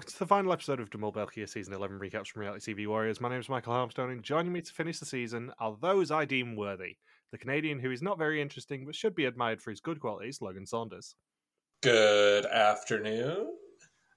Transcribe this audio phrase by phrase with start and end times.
[0.00, 2.86] Welcome to the final episode of De Mol België Season 11 recaps from Reality TV
[2.86, 3.20] Warriors.
[3.20, 6.24] My name is Michael Harmstone, and joining me to finish the season are those I
[6.24, 6.96] deem worthy.
[7.32, 10.40] The Canadian who is not very interesting but should be admired for his good qualities,
[10.40, 11.16] Logan Saunders.
[11.82, 13.48] Good afternoon.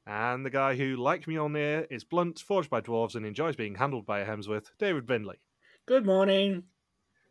[0.07, 4.05] And the guy who, like Mjolnir, is blunt, forged by dwarves, and enjoys being handled
[4.05, 5.41] by a Hemsworth, David Bindley.
[5.85, 6.63] Good morning.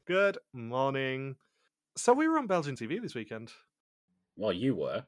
[0.06, 1.36] Good morning.
[1.96, 3.50] So we were on Belgian TV this weekend.
[4.36, 5.06] Well, you were.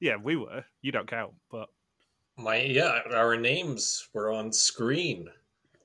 [0.00, 0.66] Yeah, we were.
[0.82, 1.70] You don't count, but
[2.36, 5.28] My yeah, our names were on screen.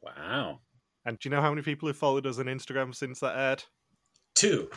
[0.01, 0.59] Wow.
[1.05, 3.63] and do you know how many people have followed us on Instagram since that aired?
[4.35, 4.69] Two.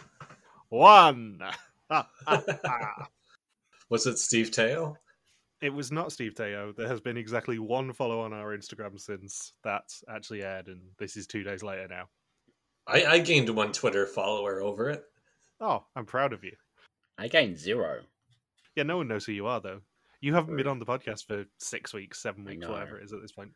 [0.69, 1.41] One.
[3.91, 4.97] Was it Steve Teo?
[5.61, 6.73] It was not Steve Teo.
[6.77, 11.17] There has been exactly one follow on our Instagram since that actually aired, and this
[11.17, 12.09] is two days later now.
[12.87, 15.05] I, I gained one Twitter follower over it.
[15.61, 16.56] Oh, I'm proud of you.
[17.17, 18.00] I gained zero.
[18.75, 19.83] Yeah, no one knows who you are, though.
[20.23, 23.20] You haven't been on the podcast for six weeks, seven weeks, whatever it is at
[23.20, 23.51] this point.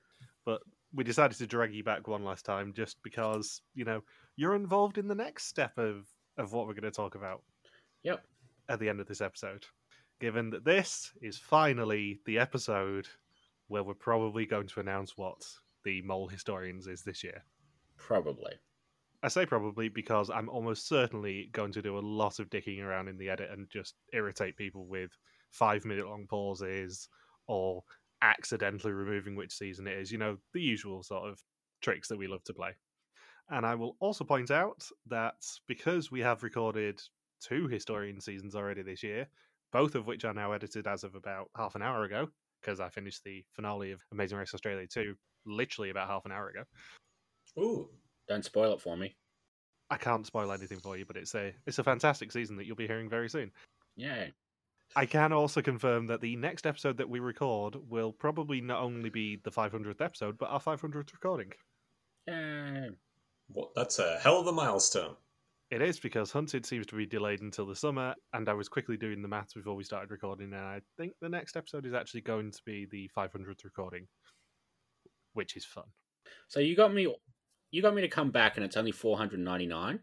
[0.45, 0.61] But
[0.93, 4.03] we decided to drag you back one last time just because, you know,
[4.37, 6.07] you're involved in the next step of,
[6.37, 7.43] of what we're going to talk about
[8.03, 8.23] Yep.
[8.69, 9.65] at the end of this episode.
[10.21, 13.07] Given that this is finally the episode
[13.69, 15.43] where we're probably going to announce what
[15.85, 17.45] the Mole Historians is this year.
[17.97, 18.55] Probably.
[19.23, 23.09] I say probably because I'm almost certainly going to do a lot of dicking around
[23.09, 25.11] in the edit and just irritate people with
[25.51, 27.09] five minute long pauses
[27.47, 27.83] or
[28.23, 30.11] accidentally removing which season it is.
[30.11, 31.39] You know, the usual sort of
[31.83, 32.71] tricks that we love to play.
[33.49, 35.35] And I will also point out that
[35.69, 37.01] because we have recorded
[37.41, 39.29] two historian seasons already this year,
[39.73, 42.29] both of which are now edited as of about half an hour ago,
[42.61, 45.15] because I finished the finale of Amazing Race Australia 2
[45.47, 46.65] literally about half an hour ago.
[47.59, 47.89] Ooh.
[48.29, 49.17] Don't spoil it for me.
[49.89, 52.75] I can't spoil anything for you, but it's a it's a fantastic season that you'll
[52.75, 53.53] be hearing very soon.
[53.95, 54.33] Yay.
[54.95, 59.11] I can also confirm that the next episode that we record will probably not only
[59.11, 61.53] be the 500th episode, but our 500th recording.
[62.29, 62.33] Eh.
[62.33, 62.91] Yay.
[63.49, 65.17] Well, that's a hell of a milestone.
[65.71, 68.97] It is because Hunted seems to be delayed until the summer, and I was quickly
[68.97, 72.21] doing the maths before we started recording, and I think the next episode is actually
[72.21, 74.07] going to be the 500th recording,
[75.33, 75.85] which is fun.
[76.49, 77.13] So you got me
[77.71, 80.01] you got me to come back and it's only 499?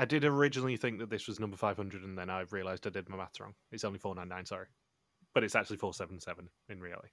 [0.00, 3.10] I did originally think that this was number 500, and then I realised I did
[3.10, 3.52] my maths wrong.
[3.70, 4.64] It's only 499, sorry.
[5.34, 7.10] But it's actually 477 in reality.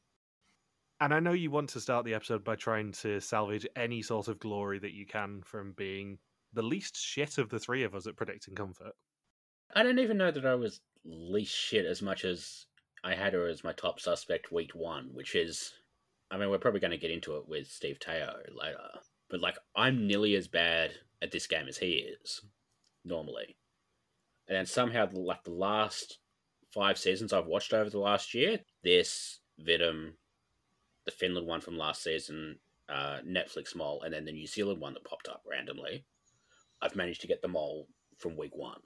[1.02, 4.30] And I know you want to start the episode by trying to salvage any sort
[4.30, 6.20] of glory that you can from being
[6.54, 8.94] the least shit of the three of us at predicting comfort.
[9.76, 12.68] I don't even know that I was least shit as much as
[13.04, 15.74] I had her as my top suspect week one, which is
[16.32, 19.02] I mean, we're probably going to get into it with Steve Teo later.
[19.30, 22.44] But like I'm nearly as bad at this game as he is
[23.08, 23.58] normally.
[24.48, 26.20] And then somehow like the last
[26.74, 30.14] five seasons I've watched over the last year, this Vidum,
[31.06, 32.60] the Finland one from last season,
[32.90, 36.06] uh, Netflix mole, and then the New Zealand one that popped up randomly.
[36.82, 38.80] I've managed to get them all from week one,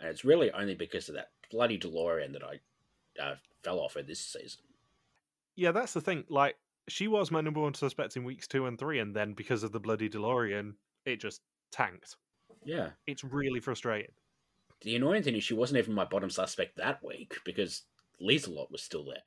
[0.00, 4.06] and it's really only because of that bloody DeLorean that I uh, fell off of
[4.06, 4.62] this season.
[5.56, 6.24] Yeah, that's the thing.
[6.28, 6.56] Like,
[6.88, 9.72] she was my number one suspect in weeks two and three, and then because of
[9.72, 10.74] the bloody DeLorean,
[11.04, 12.16] it just tanked.
[12.68, 14.12] Yeah, It's really frustrating.
[14.82, 17.82] the annoying thing is she wasn't even my bottom suspect that week because
[18.20, 19.22] Lieselot was still there.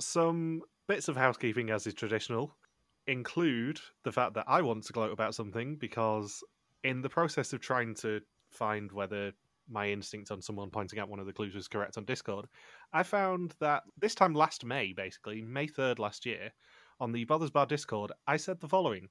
[0.00, 2.56] Some bits of housekeeping, as is traditional,
[3.06, 6.42] include the fact that I want to gloat about something because,
[6.82, 9.32] in the process of trying to find whether
[9.68, 12.46] my instinct on someone pointing out one of the clues was correct on Discord,
[12.92, 16.52] I found that this time last May, basically, May 3rd last year,
[17.00, 19.08] on the Brothers Bar Discord, I said the following.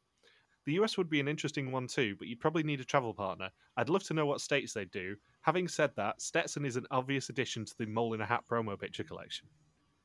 [0.65, 3.49] The US would be an interesting one too, but you'd probably need a travel partner.
[3.75, 5.15] I'd love to know what states they'd do.
[5.41, 8.79] Having said that, Stetson is an obvious addition to the Mole in a Hat promo
[8.79, 9.47] picture collection.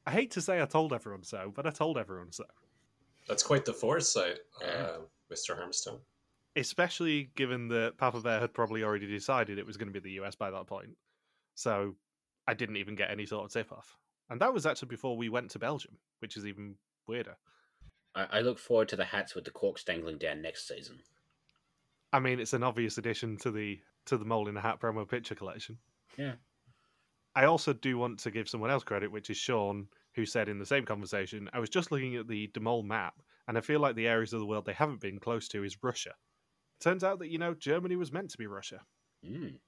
[0.07, 2.45] I hate to say I told everyone so, but I told everyone so.
[3.29, 4.67] That's quite the foresight, Yeah.
[4.67, 4.99] uh,
[5.33, 5.57] Mr.
[5.57, 6.01] Harmstone.
[6.57, 10.21] Especially given that Papa Bear had probably already decided it was going to be the
[10.23, 10.97] US by that point.
[11.55, 11.95] So
[12.49, 13.97] I didn't even get any sort of tip off.
[14.31, 16.75] And that was actually before we went to Belgium, which is even
[17.07, 17.37] weirder.
[18.19, 20.99] I, I look forward to the hats with the corks dangling down next season.
[22.13, 25.09] I mean, it's an obvious addition to the to the Mole in the Hat promo
[25.09, 25.79] picture collection.
[26.17, 26.35] Yeah.
[27.35, 30.59] I also do want to give someone else credit, which is Sean, who said in
[30.59, 33.15] the same conversation, I was just looking at the Demol map,
[33.47, 35.83] and I feel like the areas of the world they haven't been close to is
[35.83, 36.15] Russia.
[36.81, 38.81] Turns out that, you know, Germany was meant to be Russia.
[39.25, 39.59] Mm.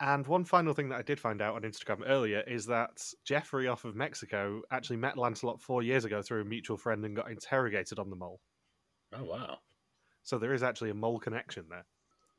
[0.00, 3.66] And one final thing that I did find out on Instagram earlier is that Jeffrey
[3.66, 7.30] off of Mexico actually met Lancelot four years ago through a mutual friend and got
[7.30, 8.40] interrogated on the mole.
[9.12, 9.58] Oh wow.
[10.22, 11.84] So there is actually a mole connection there.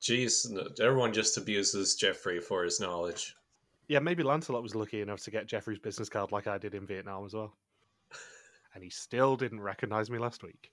[0.02, 0.48] Jeez,
[0.80, 3.36] everyone just abuses Jeffrey for his knowledge.
[3.90, 6.86] Yeah, maybe Lancelot was lucky enough to get Jeffrey's business card like I did in
[6.86, 7.58] Vietnam as well.
[8.74, 10.72] and he still didn't recognize me last week.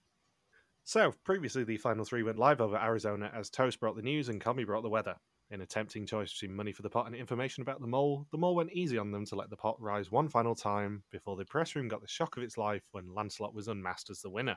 [0.84, 4.40] So, previously, the final three went live over Arizona as Toast brought the news and
[4.40, 5.16] Commie brought the weather.
[5.50, 8.38] In a tempting choice between money for the pot and information about the mole, the
[8.38, 11.44] mole went easy on them to let the pot rise one final time before the
[11.44, 14.56] press room got the shock of its life when Lancelot was unmasked as the winner.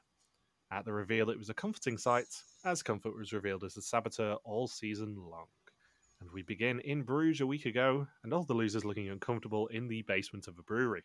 [0.71, 2.25] At the reveal, it was a comforting sight,
[2.65, 5.45] as Comfort was revealed as the saboteur all season long.
[6.21, 9.87] And we begin in Bruges a week ago, and all the losers looking uncomfortable in
[9.87, 11.03] the basement of a brewery.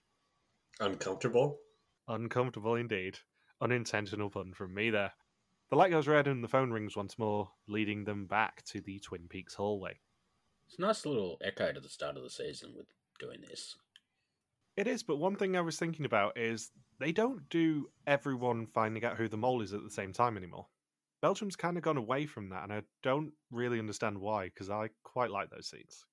[0.80, 1.58] Uncomfortable?
[2.08, 3.18] Uncomfortable indeed.
[3.60, 5.12] Unintentional pun from me there.
[5.74, 9.00] The light goes red and the phone rings once more, leading them back to the
[9.00, 9.98] Twin Peaks hallway.
[10.68, 12.86] It's a nice little echo to the start of the season with
[13.18, 13.74] doing this.
[14.76, 19.04] It is, but one thing I was thinking about is they don't do everyone finding
[19.04, 20.68] out who the mole is at the same time anymore.
[21.20, 24.90] Belgium's kind of gone away from that, and I don't really understand why, because I
[25.02, 26.06] quite like those scenes.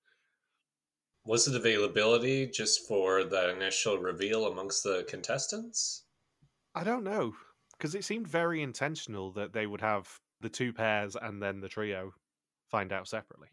[1.23, 6.05] Was it availability just for the initial reveal amongst the contestants?
[6.73, 7.35] I don't know,
[7.81, 11.67] because it seemed very intentional that they would have the two pairs and then the
[11.67, 12.13] trio
[12.69, 13.47] find out separately.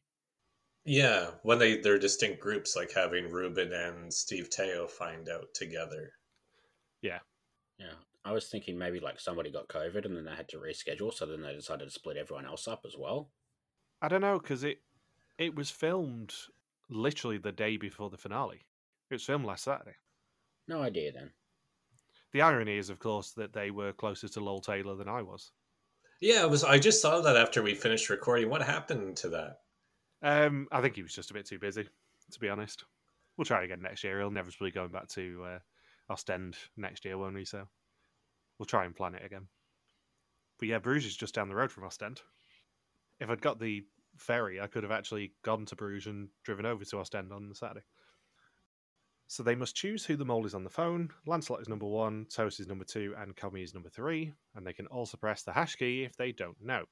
[0.85, 6.13] Yeah, when they they're distinct groups, like having Ruben and Steve Teo find out together.
[7.03, 7.21] Yeah,
[7.79, 7.95] Yeah.
[8.25, 11.25] I was thinking maybe like somebody got COVID and then they had to reschedule, so
[11.25, 13.33] then they decided to split everyone else up as well.
[14.03, 14.83] I don't know because it
[15.39, 16.35] it was filmed
[16.89, 18.67] literally the day before the finale.
[19.11, 19.97] It was filmed last Saturday.
[20.69, 21.33] No idea then.
[22.39, 25.51] The irony is, of course, that they were closer to Lowell Taylor than I was.
[26.21, 26.63] Yeah, it was.
[26.63, 28.49] I just saw that after we finished recording.
[28.49, 29.57] What happened to that?
[30.23, 31.89] Um, I think he was just a bit too busy,
[32.31, 32.85] to be honest.
[33.37, 34.21] We'll try again next year.
[34.21, 35.59] He'll inevitably be going back to uh,
[36.11, 37.45] Ostend next year, won't he?
[37.45, 37.67] So
[38.57, 39.49] we'll try and plan it again.
[40.61, 42.21] But yeah, Bruges is just down the road from Ostend.
[43.19, 43.85] If I'd got the
[44.17, 47.57] ferry, I could have actually gone to Bruges and driven over to Ostend on the
[47.57, 47.85] Saturday.
[49.29, 51.11] So they must choose who the mole is on the phone.
[51.27, 54.33] Lancelot is number one, Toast is number two, and Commie is number three.
[54.57, 56.85] And they can also press the hash key if they don't know.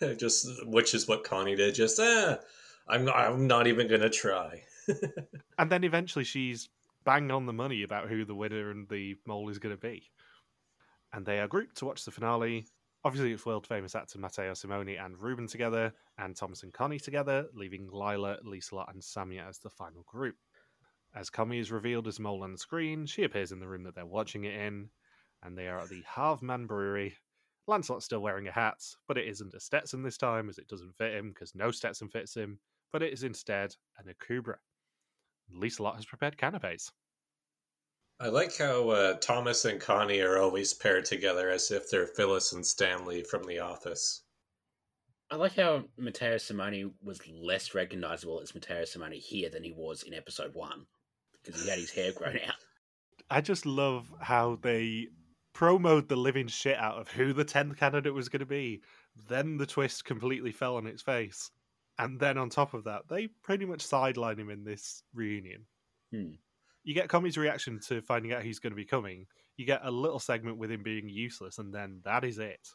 [0.16, 1.74] just which is what Connie did.
[1.74, 2.36] Just eh,
[2.88, 4.62] I'm not, I'm not even gonna try.
[5.58, 6.68] And then eventually she's
[7.04, 10.10] bang on the money about who the winner and the mole is going to be.
[11.12, 12.66] And they are grouped to watch the finale.
[13.04, 17.46] Obviously, it's world famous actor Matteo Simoni and Ruben together, and Thomas and Connie together,
[17.54, 20.34] leaving Lila, Lisa, and Samia as the final group.
[21.16, 23.94] As Commie is revealed as Mole on the screen, she appears in the room that
[23.94, 24.90] they're watching it in,
[25.42, 27.16] and they are at the Halve Maan Brewery.
[27.66, 30.94] Lancelot's still wearing a hat, but it isn't a Stetson this time, as it doesn't
[30.98, 32.58] fit him, because no Stetson fits him,
[32.92, 34.56] but it is instead an Akubra.
[35.50, 36.92] Lieselot has prepared canapes.
[38.20, 42.52] I like how uh, Thomas and Connie are always paired together as if they're Phyllis
[42.52, 44.22] and Stanley from The Office.
[45.30, 50.02] I like how Matteo Simoni was less recognizable as Matteo Simoni here than he was
[50.02, 50.84] in episode one
[51.46, 52.54] because he had his hair grown out.
[53.30, 55.08] I just love how they
[55.52, 58.82] promoted the living shit out of who the 10th candidate was going to be.
[59.28, 61.50] Then the twist completely fell on its face.
[61.98, 65.64] And then on top of that, they pretty much sideline him in this reunion.
[66.12, 66.32] Hmm.
[66.84, 69.26] You get Commie's reaction to finding out he's going to be coming.
[69.56, 72.68] You get a little segment with him being useless, and then that is it.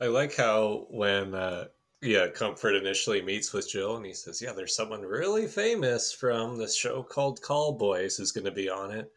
[0.00, 1.66] I like how when uh,
[2.02, 6.58] yeah Comfort initially meets with Gilles and he says, "Yeah, there's someone really famous from
[6.58, 9.10] this show called Call Boys who's going to be on it,"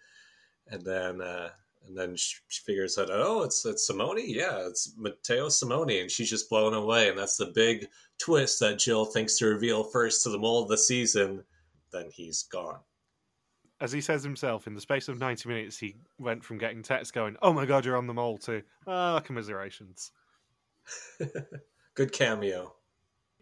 [0.67, 1.49] and then uh,
[1.87, 4.23] and then she figures out, "Oh, it's it's Simoni.
[4.27, 7.09] Yeah, it's Matteo Simoni," and she's just blown away.
[7.09, 7.87] And that's the big
[8.17, 11.43] twist that Gilles thinks to reveal first to the mole of the season.
[11.91, 12.79] Then he's gone.
[13.81, 17.11] As he says himself, in the space of 90 minutes, he went from getting texts
[17.11, 20.11] going, Oh my god, you're on the mole, to, ah, commiserations.
[21.95, 22.73] Good cameo.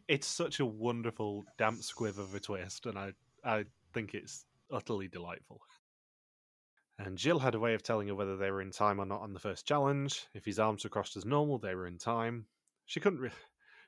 [0.08, 5.08] It's such a wonderful damp squiv of a twist, and I, I think it's utterly
[5.08, 5.60] delightful.
[7.00, 9.22] And Gilles had a way of telling her whether they were in time or not
[9.22, 10.28] on the first challenge.
[10.36, 12.46] If his arms were crossed as normal, they were in time.
[12.86, 13.32] She couldn't re-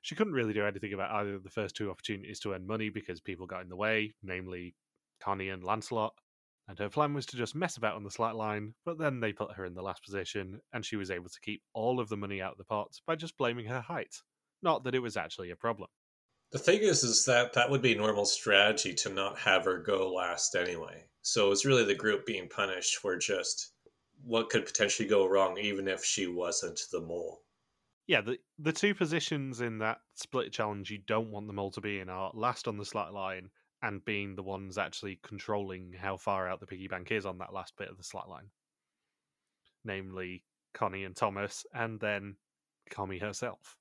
[0.02, 2.90] she couldn't really do anything about either of the first two opportunities to earn money
[2.90, 4.74] because people got in the way, namely
[5.20, 6.14] Connie and Lancelot.
[6.68, 9.32] And her plan was to just mess about on the slack line, but then they
[9.32, 12.18] put her in the last position, and she was able to keep all of the
[12.18, 14.24] money out of the pot by just blaming her height.
[14.66, 15.90] Not that it was actually a problem.
[16.52, 20.12] The thing is, is that that would be normal strategy to not have her go
[20.12, 21.06] last anyway.
[21.22, 23.74] So it's really the group being punished for just
[24.24, 27.44] what could potentially go wrong, even if she wasn't the mole.
[28.08, 31.82] Yeah, the the two positions in that split challenge you don't want them all to
[31.82, 33.50] be in are last on the slack line
[33.84, 37.54] and being the ones actually controlling how far out the piggy bank is on that
[37.54, 38.50] last bit of the slack line.
[39.84, 40.44] Namely
[40.74, 42.36] Connie and Thomas, and then
[42.90, 43.78] Commie herself.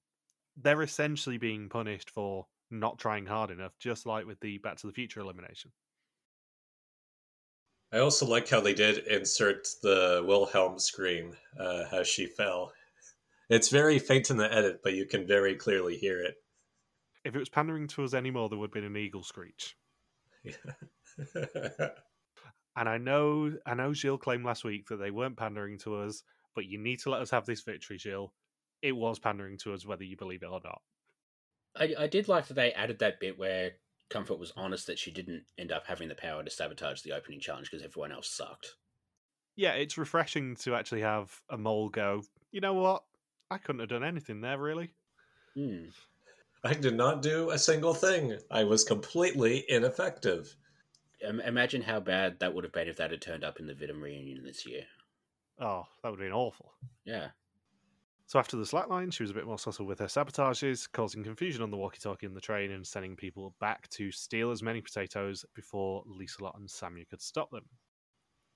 [0.57, 4.87] They're essentially being punished for not trying hard enough, just like with the Back to
[4.87, 5.73] the Future elimination.
[7.93, 12.73] I also like how they did insert the Wilhelm scream uh, as she fell.
[13.51, 16.35] It's very faint in the edit, but you can very clearly hear it.
[17.25, 19.77] If it was pandering to us anymore, there would have been an eagle screech.
[22.77, 26.23] And I know, I know, Gilles claimed last week that they weren't pandering to us,
[26.55, 28.33] but you need to let us have this victory, Gilles.
[28.85, 30.83] It was pandering to us, whether you believe it or not.
[31.75, 33.73] I, I did like that they added that bit where
[34.11, 37.41] Comfort was honest that she didn't end up having the power to sabotage the opening
[37.41, 38.75] challenge because everyone else sucked.
[39.57, 42.25] Yeah, it's refreshing to actually have a mole go.
[42.53, 43.05] You know what?
[43.51, 44.91] I couldn't have done anything there, really.
[45.55, 45.87] Hmm.
[46.63, 48.39] I did not do a single thing.
[48.51, 50.55] I was completely ineffective.
[51.27, 53.75] Im- Imagine how bad that would have been if that had turned up in the
[53.75, 54.83] Vidum reunion this year.
[55.59, 56.73] Oh, that would have been awful.
[57.07, 57.29] Yeah.
[58.27, 61.63] So after the slackline, she was a bit more subtle with her sabotages, causing confusion
[61.63, 65.45] on the walkie-talkie in the train and sending people back to steal as many potatoes
[65.55, 67.65] before Lieselot and Samia could stop them.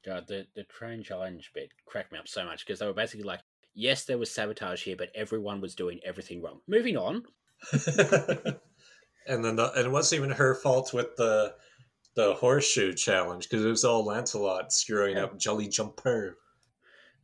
[0.06, 3.24] God, the, the train challenge bit cracked me up so much because they were basically
[3.26, 3.40] like,
[3.74, 6.60] yes, there was sabotage here, but everyone was doing everything wrong.
[6.66, 7.24] Moving on.
[9.26, 11.54] and then the, and it wasn't even her fault with the
[12.14, 15.24] the horseshoe challenge because it was all Lancelot screwing Yeah.
[15.24, 16.36] up Jolly Jumper.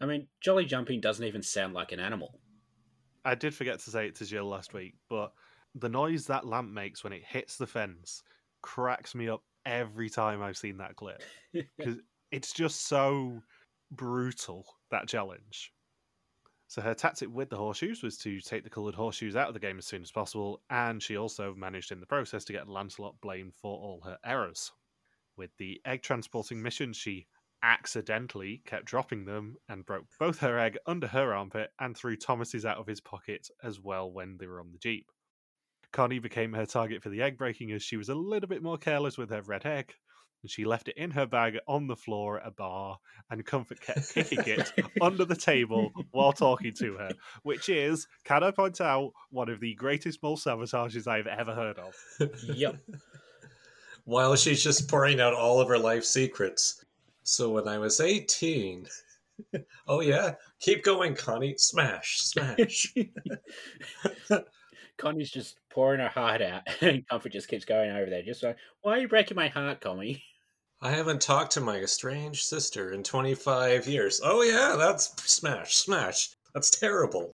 [0.04, 2.38] I mean, jolly jumping doesn't even sound like an animal.
[3.24, 5.32] I did forget to say it to Gilles last week, but
[5.74, 8.22] the noise that lamp makes when it hits the fence
[8.60, 11.22] cracks me up every time I've seen that clip.
[11.78, 11.96] because
[12.30, 13.40] it's just so
[13.90, 15.72] brutal that challenge.
[16.66, 19.60] So her tactic with the horseshoes was to take the coloured horseshoes out of the
[19.60, 23.14] game as soon as possible, and she also managed in the process to get Lancelot
[23.22, 24.70] blamed for all her errors.
[25.38, 27.26] With the egg transporting mission, she
[27.64, 32.66] accidentally kept dropping them and broke both her egg under her armpit and threw Thomas's
[32.66, 35.10] out of his pocket as well when they were on the jeep.
[35.90, 38.76] Connie became her target for the egg breaking as she was a little bit more
[38.76, 39.94] careless with her red egg,
[40.42, 42.98] and she left it in her bag on the floor at a bar,
[43.30, 47.10] and Comfort kept kicking it under the table while talking to her,
[47.44, 51.78] which is, can I point out, one of the greatest mole sabotages I've ever heard
[51.78, 51.94] of.
[52.54, 52.76] Yep.
[54.04, 56.84] While she's just pouring out all of her life secrets.
[57.24, 58.86] So when I was 18,
[59.88, 61.56] oh yeah, keep going, Connie.
[61.56, 62.94] Smash, smash.
[64.98, 68.56] Connie's just pouring her heart out, and Comfort just keeps going over there, just like,
[68.82, 70.22] why are you breaking my heart, Connie?
[70.80, 74.20] I haven't talked to my estranged sister in 25 years.
[74.22, 76.30] Oh yeah, that's smash, smash.
[76.52, 77.32] That's terrible.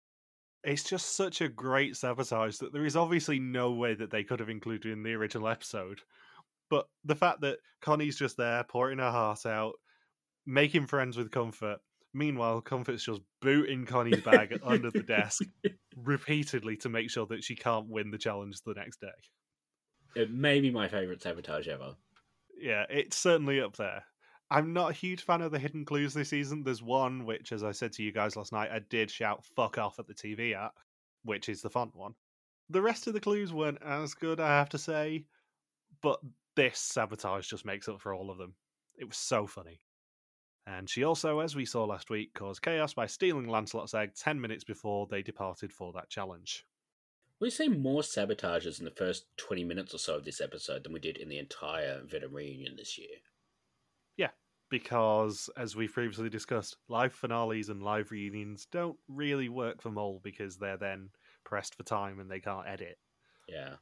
[0.63, 4.39] It's just such a great sabotage that there is obviously no way that they could
[4.39, 6.01] have included in the original episode.
[6.71, 9.73] But the fact that Connie's just there pouring her heart out,
[10.45, 11.79] making friends with Comfort,
[12.13, 15.43] meanwhile, Comfort's just booting Connie's bag under the desk
[15.97, 19.07] repeatedly to make sure that she can't win the challenge the next day.
[20.15, 21.95] It may be my favourite sabotage ever.
[22.57, 24.03] Yeah, it's certainly up there.
[24.49, 26.63] I'm not a huge fan of the hidden clues this season.
[26.63, 29.77] There's one which, as I said to you guys last night, I did shout fuck
[29.77, 30.71] off at the TV at,
[31.23, 32.13] which is the font one.
[32.69, 35.25] The rest of the clues weren't as good, I have to say,
[36.01, 36.19] but
[36.55, 38.55] this sabotage just makes up for all of them.
[38.97, 39.81] It was so funny.
[40.67, 44.39] And she also, as we saw last week, caused chaos by stealing Lancelot's egg 10
[44.39, 46.65] minutes before they departed for that challenge.
[47.39, 50.93] We see more sabotages in the first 20 minutes or so of this episode than
[50.93, 53.17] we did in the entire Venom reunion this year.
[54.15, 54.29] Yeah,
[54.69, 60.21] because, as we've previously discussed, live finales and live reunions don't really work for Mole
[60.23, 61.09] because they're then
[61.43, 62.99] pressed for time and they can't edit.
[63.49, 63.75] Yeah.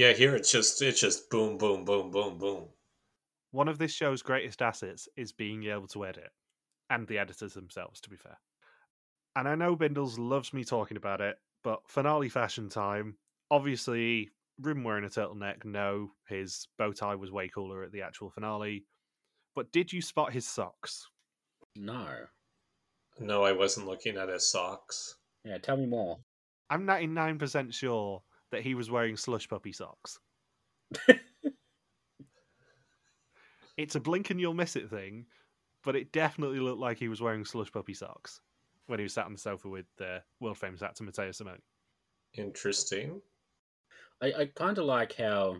[0.00, 2.68] Yeah, here it's just it's just boom, boom, boom, boom, boom.
[3.50, 6.30] One of this show's greatest assets is being able to edit,
[6.88, 8.38] and the editors themselves, to be fair.
[9.36, 13.16] And I know Bindles loves me talking about it, but finale fashion time.
[13.50, 15.66] Obviously, Rim wearing a turtleneck.
[15.66, 18.86] No, his bow tie was way cooler at the actual finale.
[19.54, 21.10] But did you spot his socks?
[21.76, 22.06] No.
[23.18, 25.16] No, I wasn't looking at his socks.
[25.44, 26.20] Yeah, tell me more.
[26.70, 30.18] I'm 99% sure that he was wearing Slush Puppie socks.
[33.76, 35.26] it's a blink and you'll miss it thing,
[35.84, 38.40] but it definitely looked like he was wearing Slush Puppie socks
[38.86, 41.60] when he was sat on the sofa with the world famous actor Matteo Simoni.
[42.34, 43.20] Interesting.
[44.22, 45.56] I, I kind of like how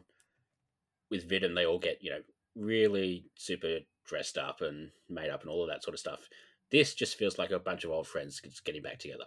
[1.11, 2.21] with Vidum they all get, you know,
[2.57, 6.29] really super dressed up and made up and all of that sort of stuff.
[6.71, 9.25] This just feels like a bunch of old friends getting back together.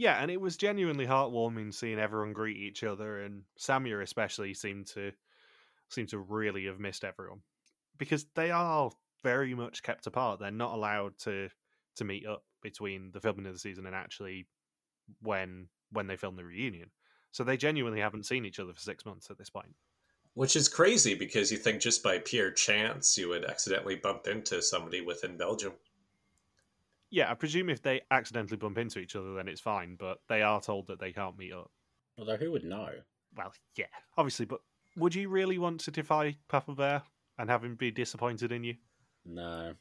[0.00, 4.86] Yeah, and it was genuinely heartwarming seeing everyone greet each other, and Samia especially seemed
[4.94, 5.12] to
[5.90, 7.40] seemed to really have missed everyone
[7.98, 8.90] because they are
[9.22, 10.40] very much kept apart.
[10.40, 11.50] They're not allowed to
[11.96, 14.46] to meet up between the filming of the season and actually
[15.20, 16.90] when when they film the reunion.
[17.32, 19.74] So they genuinely haven't seen each other for six months at this point.
[20.32, 24.62] Which is crazy because you think just by pure chance you would accidentally bump into
[24.62, 25.74] somebody within Belgium.
[27.10, 29.96] Yeah, I presume if they accidentally bump into each other, then it's fine.
[29.98, 31.70] But they are told that they can't meet up.
[32.18, 32.88] Although who would know?
[33.36, 33.86] Well, yeah,
[34.16, 34.46] obviously.
[34.46, 34.60] But
[34.96, 37.02] would you really want to defy Papa Bear
[37.38, 38.74] and have him be disappointed in you?
[39.24, 39.74] No.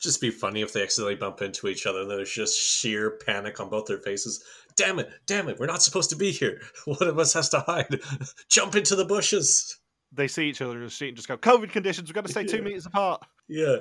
[0.00, 3.60] Just be funny if they accidentally bump into each other and there's just sheer panic
[3.60, 4.42] on both their faces.
[4.76, 6.60] Damn it, damn it, we're not supposed to be here.
[6.86, 8.00] One of us has to hide.
[8.48, 9.78] Jump into the bushes.
[10.12, 12.30] They see each other in the street and just go, COVID conditions, we've got to
[12.32, 12.62] stay two Yeah.
[12.62, 13.24] meters apart.
[13.48, 13.76] Yeah.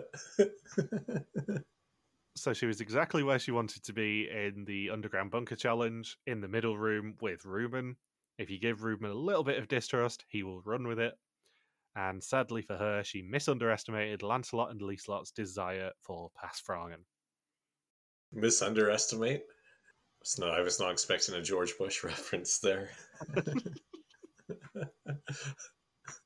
[2.40, 6.40] So she was exactly where she wanted to be in the underground bunker challenge, in
[6.40, 7.98] the middle room with Ruben.
[8.38, 11.16] If you give Ruben a little bit of distrust, he will run with it.
[11.98, 17.04] And sadly for her, she misunderestimated Lancelot and Lieselot's desire for Passfragen.
[18.34, 19.42] Misunderestimate?
[20.22, 22.92] It's not, I was not expecting a George Bush reference there.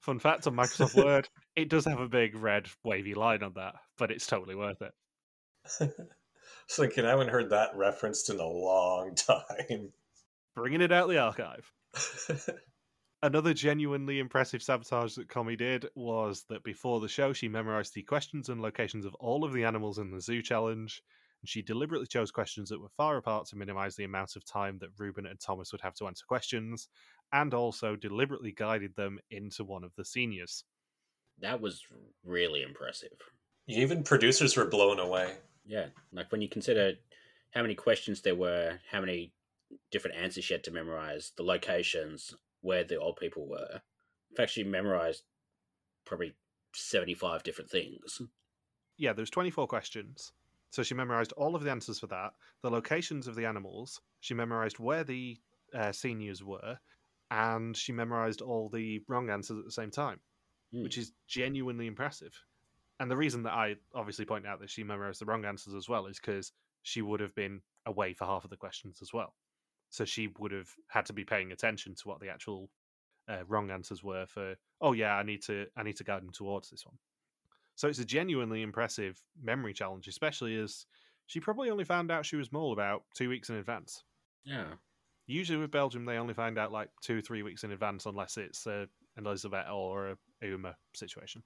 [0.01, 3.73] Fun fact on Microsoft Word, it does have a big red wavy line on that,
[3.97, 4.91] but it's totally worth it.
[5.79, 9.91] I was thinking I haven't heard that referenced in a long time.
[10.55, 11.71] Bringing it out the archive.
[13.23, 18.03] Another genuinely impressive sabotage that Commie did was that before the show, she memorized the
[18.03, 21.01] questions and locations of all of the animals in the zoo challenge,
[21.41, 24.77] and she deliberately chose questions that were far apart to minimize the amount of time
[24.79, 26.89] that Ruben and Thomas would have to answer questions,
[27.31, 30.65] and also deliberately guided them into one of the seniors.
[31.39, 31.81] That was
[32.25, 33.17] really impressive.
[33.67, 35.37] Even producers were blown away.
[35.65, 35.87] Yeah.
[36.11, 36.93] Like when you consider
[37.51, 39.31] how many questions there were, how many
[39.91, 43.81] different answers she had to memorize, the locations, where the old people were.
[44.31, 45.23] In fact, she memorized
[46.05, 46.33] probably
[46.73, 48.21] 75 different things.
[48.97, 50.31] Yeah, there's 24 questions.
[50.71, 54.33] So she memorized all of the answers for that, the locations of the animals, she
[54.33, 55.37] memorized where the
[55.75, 56.79] uh, seniors were,
[57.29, 60.19] and she memorized all the wrong answers at the same time.
[60.73, 60.81] Hmm.
[60.81, 62.33] which is genuinely impressive.
[63.03, 65.89] And the reason that I obviously point out that she memorized the wrong answers as
[65.89, 69.33] well is because she would have been away for half of the questions as well.
[69.89, 72.69] So she would have had to be paying attention to what the actual
[73.27, 74.55] uh, wrong answers were for.
[74.79, 76.95] Oh yeah, I need to I need to guide him towards this one.
[77.75, 80.85] So it's a genuinely impressive memory challenge, especially as
[81.27, 84.01] she probably only found out she was mole about two weeks in advance.
[84.45, 84.75] Yeah.
[85.27, 88.65] Usually with Belgium, they only find out like two three weeks in advance, unless it's
[88.65, 88.87] a
[89.17, 90.11] Elizabeth or
[90.41, 91.43] a Uma situation.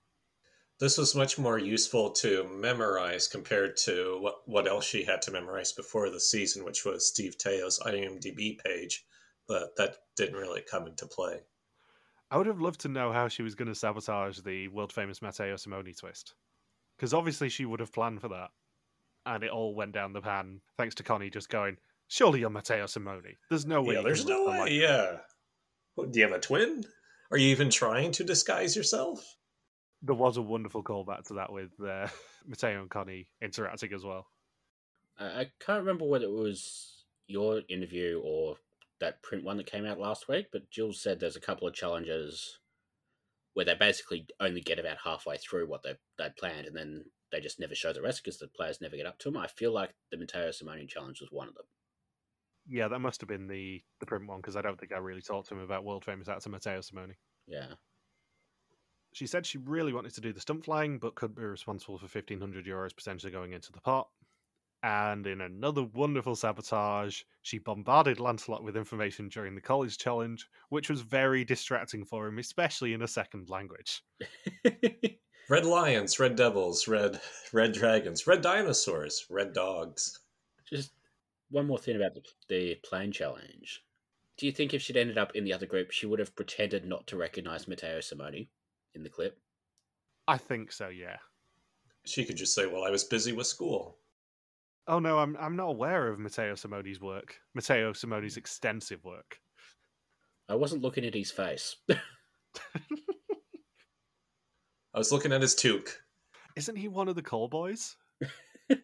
[0.80, 5.32] This was much more useful to memorize compared to what, what else she had to
[5.32, 9.04] memorize before the season, which was Steve Teo's IMDb page,
[9.48, 11.40] but that didn't really come into play.
[12.30, 15.22] I would have loved to know how she was going to sabotage the world famous
[15.22, 16.36] Matteo Simoni twist.
[16.96, 18.50] Because obviously she would have planned for that.
[19.26, 22.86] And it all went down the pan thanks to Connie just going, Surely you're Matteo
[22.86, 23.36] Simoni.
[23.50, 23.96] There's no way.
[23.96, 24.60] yeah, there's no way.
[24.60, 25.18] like-" Yeah.
[25.96, 26.86] What, do you have a twin?
[27.32, 29.36] Are you even trying to disguise yourself?
[30.02, 32.08] There was a wonderful callback to that with uh,
[32.48, 34.28] Matteo and Connie interacting as well.
[35.20, 38.58] I, can't remember whether it was your interview or
[39.00, 41.74] that print one that came out last week, but Gilles said there's a couple of
[41.74, 42.60] challenges
[43.54, 47.40] where they basically only get about halfway through what they they planned, and then they
[47.40, 49.38] just never show the rest because the players never get up to them.
[49.38, 51.66] I feel like the Matteo Simoni challenge was one of them.
[52.70, 55.22] Yeah, that must have been the, the print one because I don't think I really
[55.22, 57.16] talked to him about world famous actor Matteo Simoni.
[57.48, 57.74] Yeah.
[59.18, 62.04] She said she really wanted to do the stunt flying, but could be responsible for
[62.04, 64.10] 1500 euros potentially going into the pot.
[64.84, 70.88] And in another wonderful sabotage, she bombarded Lancelot with information during the college challenge, which
[70.88, 74.04] was very distracting for him, especially in a second language.
[75.50, 77.20] Red lions, red devils, red
[77.52, 80.20] red dragons, red dinosaurs, red dogs.
[80.70, 80.92] Just
[81.50, 83.84] one more thing about the, the plane challenge.
[84.38, 86.86] Do you think if she'd ended up in the other group, she would have pretended
[86.86, 88.50] not to recognize Matteo Simoni
[88.98, 89.40] in the clip?
[90.28, 91.18] I think so, yeah.
[92.06, 94.00] She could just say, "Well, I was busy with school."
[94.88, 97.38] Oh no, I'm I'm not aware of Matteo Simoni's work.
[97.54, 99.40] Matteo Simoni's extensive work.
[100.50, 101.76] I wasn't looking at his face.
[101.90, 101.98] I
[104.98, 105.92] was looking at his toque.
[106.56, 107.96] Isn't he one of the call boys?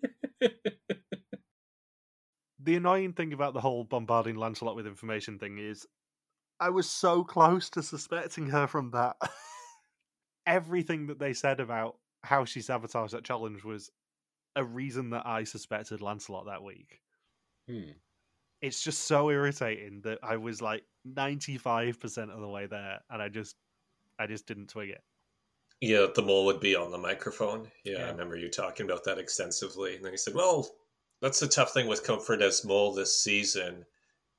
[2.59, 5.87] the annoying thing about the whole bombarding Lancelot with information thing is
[6.59, 9.15] I was so close to suspecting her from that.
[10.45, 13.91] Everything that they said about how she sabotaged that challenge was
[14.55, 17.01] a reason that I suspected Lancelot that week.
[17.67, 17.91] Hmm.
[18.61, 23.29] It's just so irritating that I was like 95% of the way there and I
[23.29, 23.55] just
[24.19, 25.01] I just didn't twig it.
[25.81, 27.67] Yeah, the mole would be on the microphone.
[27.83, 28.05] Yeah, Yeah.
[28.05, 29.95] I remember you talking about that extensively.
[29.95, 30.69] And then he said, Well,
[31.21, 33.85] that's the tough thing with Comfort as mole this season.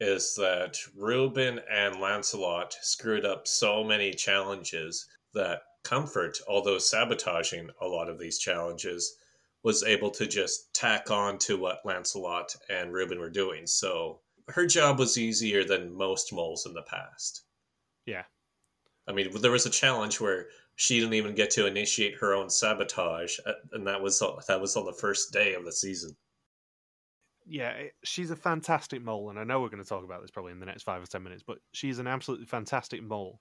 [0.01, 7.87] is that Ruben and Lancelot screwed up so many challenges that Comfort, although sabotaging a
[7.87, 9.17] lot of these challenges,
[9.63, 13.67] was able to just tack on to what Lancelot and Ruben were doing.
[13.67, 17.45] So her job was easier than most moles in the past.
[18.07, 18.25] Yeah.
[19.09, 22.51] I mean, there was a challenge where she didn't even get to initiate her own
[22.51, 26.17] sabotage, uh, and that was that was on the first day of the season.
[27.47, 30.53] Yeah, she's a fantastic mole, and I know we're going to talk about this probably
[30.53, 33.41] in the next five or ten minutes, but she's an absolutely fantastic mole.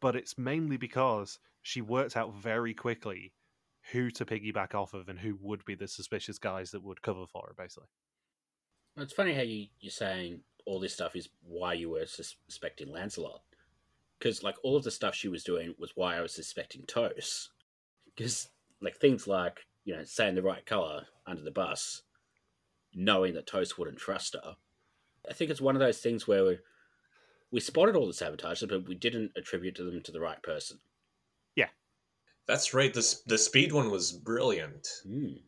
[0.00, 3.32] But it's mainly because she worked out very quickly
[3.90, 7.26] who to piggyback off of and who would be the suspicious guys that would cover
[7.26, 7.88] for her, basically.
[8.96, 13.42] It's funny how you, you're saying all this stuff is why you were suspecting Lancelot.
[14.18, 17.50] Because, like, all of the stuff she was doing was why I was suspecting Toast.
[18.04, 18.48] Because,
[18.80, 22.02] like, things like, you know, saying the right color under the bus,
[22.94, 24.56] knowing that Toast wouldn't trust her.
[25.28, 26.58] I think it's one of those things where we,
[27.50, 30.78] we spotted all the sabotages, but we didn't attribute to them to the right person.
[32.46, 32.92] That's right.
[32.92, 34.86] The the speed one was brilliant.
[35.06, 35.40] Mm.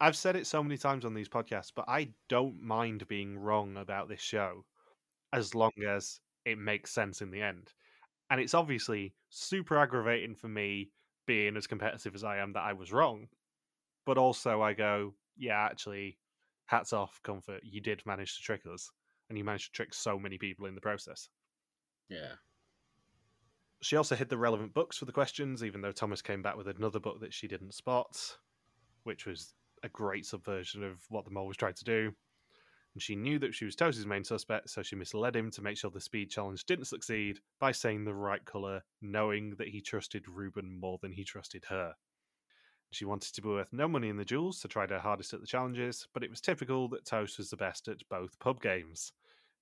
[0.00, 3.76] I've said it so many times on these podcasts, but I don't mind being wrong
[3.78, 4.64] about this show
[5.32, 7.72] as long as it makes sense in the end.
[8.30, 10.90] And it's obviously super aggravating for me
[11.26, 13.28] being as competitive as I am that I was wrong.
[14.04, 16.18] But also, I go, yeah, actually,
[16.66, 17.62] hats off, Comfort.
[17.64, 18.90] You did manage to trick us.
[19.28, 21.28] And you managed to trick so many people in the process.
[22.08, 22.34] Yeah.
[23.82, 26.66] She also hid the relevant books for the questions, even though Thomas came back with
[26.66, 28.38] another book that she didn't spot,
[29.04, 32.12] which was a great subversion of what the mole was trying to do.
[32.94, 35.76] And she knew that she was Toast's main suspect, so she misled him to make
[35.76, 40.26] sure the speed challenge didn't succeed by saying the right colour, knowing that he trusted
[40.26, 41.94] Ruben more than he trusted her.
[42.92, 45.40] She wanted to be worth no money in the duels, so tried her hardest at
[45.42, 49.12] the challenges, but it was typical that Toast was the best at both pub games.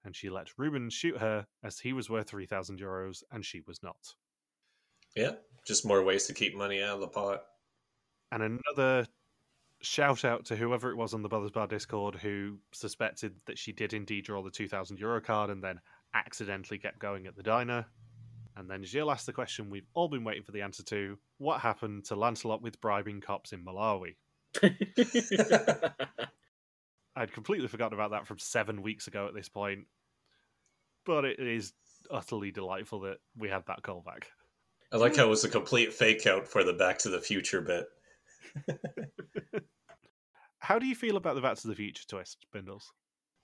[0.05, 3.83] And she let Ruben shoot her as he was worth 3,000 euros and she was
[3.83, 4.15] not.
[5.17, 5.33] Yeah,
[5.67, 7.43] just more ways to keep money out of the pot.
[8.33, 9.07] And another
[9.81, 13.73] shout out to whoever it was on the Brothers Bar Discord who suspected that she
[13.73, 15.81] did indeed draw the 2,000 euro card and then
[16.15, 17.87] accidentally kept going at the diner.
[18.57, 21.61] And then Gilles asked the question we've all been waiting for the answer to what
[21.61, 24.15] happened to Lancelot with bribing cops in Malawi?
[27.17, 29.87] I'd completely forgotten about that from seven weeks ago at this point.
[31.07, 31.73] But it is
[32.11, 34.25] utterly delightful that we had that callback.
[34.93, 37.61] I like how it was a complete fake out for the Back to the Future
[37.61, 37.87] bit.
[40.59, 42.93] How do you feel about the Back to the Future twist, Bindles?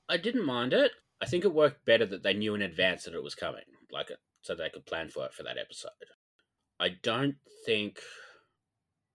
[0.08, 0.92] I didn't mind it.
[1.20, 4.10] I think it worked better that they knew in advance that it was coming, like
[4.42, 5.90] so they could plan for it for that episode.
[6.78, 8.00] I don't think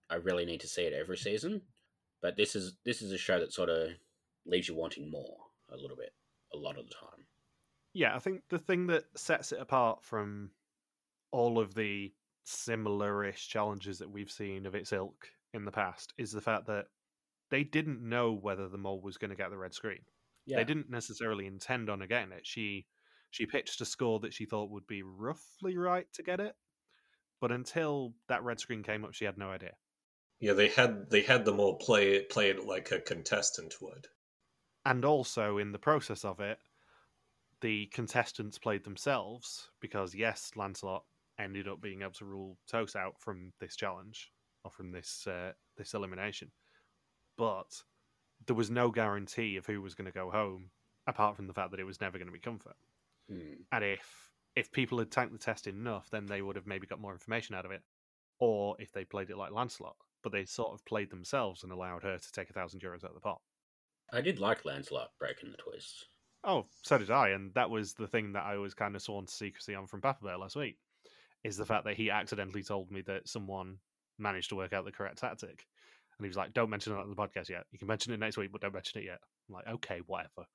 [0.08, 1.62] I really need to see it every season,
[2.22, 3.90] but this is this is a show that sort of
[4.46, 5.36] leaves you wanting more
[5.70, 6.12] a little bit,
[6.54, 7.26] a lot of the time.
[7.92, 10.50] Yeah, I think the thing that sets it apart from
[11.32, 12.12] all of the
[12.44, 16.86] similar-ish challenges that we've seen of its ilk in the past is the fact that
[17.50, 20.00] they didn't know whether the mole was going to get the red screen.
[20.46, 22.46] Yeah, They didn't necessarily intend on getting it.
[22.46, 22.86] She
[23.30, 26.54] she pitched a score that she thought would be roughly right to get it,
[27.40, 29.72] but until that red screen came up, she had no idea.
[30.38, 34.06] Yeah, they had they had them all play it play it like a contestant would.
[34.86, 36.58] And also in the process of it,
[37.60, 41.04] the contestants played themselves because yes, Lancelot
[41.40, 44.30] ended up being able to rule Toast out from this challenge
[44.64, 46.52] or from this uh, this elimination,
[47.36, 47.82] but
[48.46, 50.70] there was no guarantee of who was going to go home
[51.08, 52.76] apart from the fact that it was never going to be Comfort.
[53.28, 53.64] Hmm.
[53.72, 57.00] And if if people had tanked the test enough, then they would have maybe got
[57.00, 57.82] more information out of it,
[58.38, 62.04] or if they played it like Lancelot, but they sort of played themselves and allowed
[62.04, 63.40] her to take a thousand euros out of the pot.
[64.12, 66.06] I did like Lancelot breaking the twist.
[66.44, 69.26] Oh, so did I, and that was the thing that I was kind of sworn
[69.26, 70.78] to secrecy on from Papa Bear last week,
[71.42, 73.78] is the fact that he accidentally told me that someone
[74.18, 75.66] managed to work out the correct tactic,
[76.18, 77.64] and he was like, "Don't mention it on the podcast yet.
[77.72, 80.46] You can mention it next week, but don't mention it yet." I'm like, "Okay, whatever."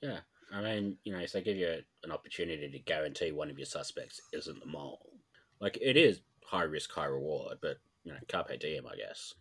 [0.00, 3.58] Yeah, I mean, you know, if they give you an opportunity to guarantee one of
[3.58, 5.12] your suspects isn't the mole,
[5.60, 9.34] like it is high risk, high reward, but you know, carpe diem, I guess.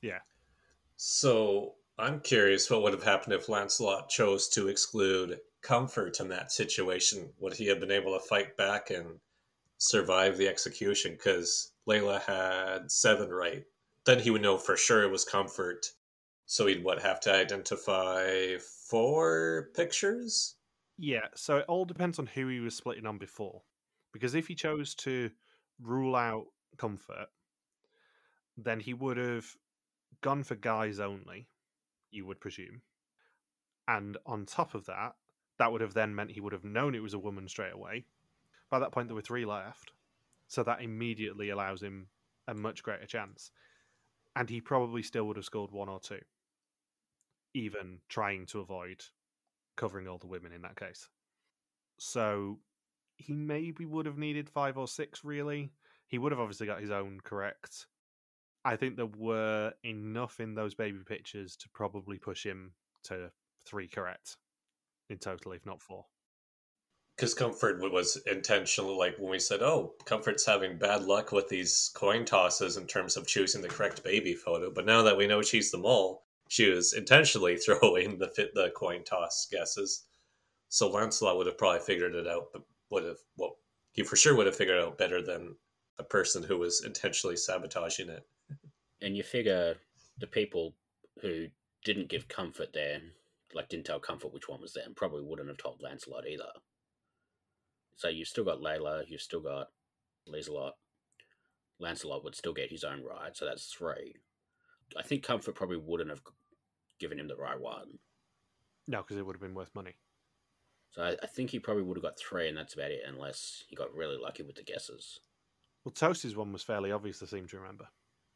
[0.00, 0.20] Yeah.
[0.96, 6.52] So I'm curious what would have happened if Lancelot chose to exclude Comfort in that
[6.52, 7.32] situation.
[7.38, 9.20] Would he have been able to fight back and
[9.78, 11.12] survive the execution?
[11.12, 13.64] Because Layla had seven right.
[14.04, 15.86] Then he would know for sure it was Comfort.
[16.46, 18.56] So he'd what have to identify
[18.90, 20.56] four pictures?
[20.98, 23.62] Yeah, so it all depends on who he was splitting on before,
[24.12, 25.30] because if he chose to
[25.80, 27.28] rule out Comfort,
[28.56, 29.46] then he would have
[30.20, 31.48] gone for guys only.
[32.14, 32.82] You would presume,
[33.86, 35.16] and on top of that,
[35.58, 38.04] That would have then meant he would have known it was a woman straight away.
[38.70, 39.92] By that point, there were three left.
[40.48, 42.08] So that immediately allows him
[42.46, 43.50] a much greater chance.
[44.36, 46.20] And he probably still would have scored one or two,
[47.54, 49.04] even trying to avoid
[49.76, 51.08] covering all the women in that case.
[51.98, 52.58] So
[53.16, 55.72] he maybe would have needed five or six, really.
[56.08, 57.86] He would have obviously got his own correct.
[58.64, 62.72] I think there were enough in those baby pictures to probably push him
[63.04, 63.30] to
[63.66, 64.36] three correct
[65.10, 66.06] in total, if not four.
[67.16, 71.92] Because Comfort was intentional, like when we said, oh, Comfort's having bad luck with these
[71.94, 74.70] coin tosses in terms of choosing the correct baby photo.
[74.70, 79.04] But now that we know she's the mole, she was intentionally throwing the the coin
[79.04, 80.06] toss guesses.
[80.70, 83.58] So Lancelot would have probably figured it out, but would have well,
[83.92, 85.54] he for sure would have figured it out better than
[85.98, 88.26] a person who was intentionally sabotaging it.
[89.04, 89.74] And you figure
[90.18, 90.74] the people
[91.20, 91.48] who
[91.84, 93.00] didn't give comfort there,
[93.52, 96.48] like didn't tell comfort which one was them, probably wouldn't have told Lancelot either.
[97.96, 99.66] So you've still got Layla, you've still got
[100.26, 100.76] Lancelot.
[101.78, 104.14] Lancelot would still get his own ride, so that's three.
[104.96, 106.22] I think Comfort probably wouldn't have
[106.98, 107.98] given him the right one.
[108.88, 109.96] No, because it would have been worth money.
[110.92, 113.64] So I, I, think he probably would have got three, and that's about it, unless
[113.68, 115.20] he got really lucky with the guesses.
[115.84, 117.88] Well, Toast's one was fairly obvious, I seem to remember.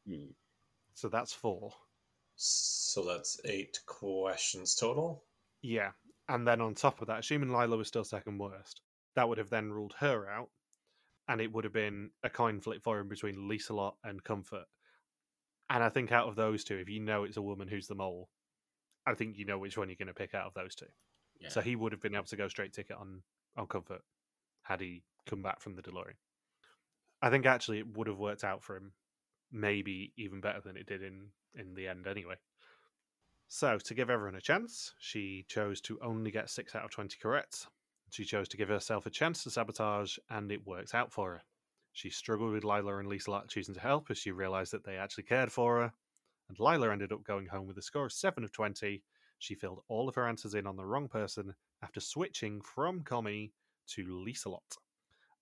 [0.07, 0.33] Hmm.
[0.99, 1.73] So that's four.
[2.35, 5.23] So that's eight questions total?
[5.63, 5.93] Yeah.
[6.29, 8.81] And then on top of that, assuming Lila was still second worst,
[9.15, 10.49] that would have then ruled her out.
[11.29, 14.65] And it would have been a coin flip for him between Lieselot and Comfort.
[15.71, 17.95] And I think out of those two, if you know it's a woman who's the
[17.95, 18.29] mole,
[19.07, 20.87] I think you know which one you're going to pick out of those two.
[21.39, 21.51] Yeah.
[21.51, 23.23] So he would have been able to go straight ticket on
[23.57, 24.03] on Comfort
[24.63, 26.17] had he come back from the DeLorean.
[27.23, 28.93] I think actually it would have worked out for him,
[29.53, 32.37] maybe even better than it did in in the end anyway.
[33.49, 37.17] So to give everyone a chance, she chose to only get six out of twenty
[37.21, 37.67] correct.
[38.11, 41.43] She chose to give herself a chance to sabotage, and it worked out for her.
[41.93, 45.25] She struggled with Lila and Lisa choosing to help as she realised that they actually
[45.25, 45.93] cared for her,
[46.49, 49.03] and Lila ended up going home with a score of 7 of 20.
[49.39, 53.53] She filled all of her answers in on the wrong person after switching from Commie
[53.89, 54.79] to Lieselot.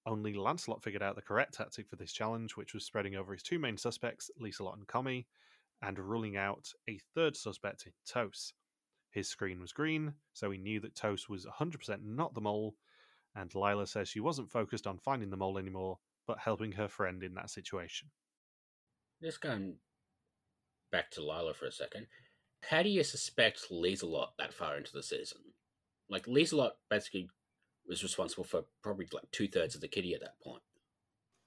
[0.06, 3.42] Only Lancelot figured out the correct tactic for this challenge, which was spreading over his
[3.42, 5.26] two main suspects, Lieselot and Commie,
[5.82, 8.54] and ruling out a third suspect in Toast.
[9.10, 12.76] His screen was green, so he knew that Toast was 100% not the mole,
[13.34, 17.22] and Lila says she wasn't focused on finding the mole anymore, but helping her friend
[17.22, 18.08] in that situation.
[19.22, 19.76] Just going
[20.92, 22.06] back to Lila for a second.
[22.70, 25.40] How do you suspect Lieselot that far into the season?
[26.08, 27.28] Like Lieselot basically
[27.88, 30.62] was responsible for probably like two thirds of the kitty at that point.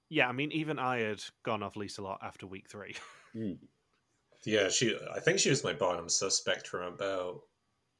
[0.08, 2.94] Yeah, I mean, even I had gone off Lieselot after week three.
[3.32, 3.58] Mm.
[4.44, 4.98] Yeah, she.
[5.14, 7.42] I think she was my bottom suspect from about.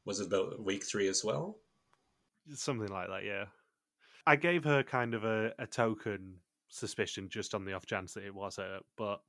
[0.04, 1.58] Was it about week three as well?
[2.52, 3.22] Something like that.
[3.24, 3.44] Yeah,
[4.26, 8.24] I gave her kind of a, a token suspicion just on the off chance that
[8.24, 9.20] it was her, but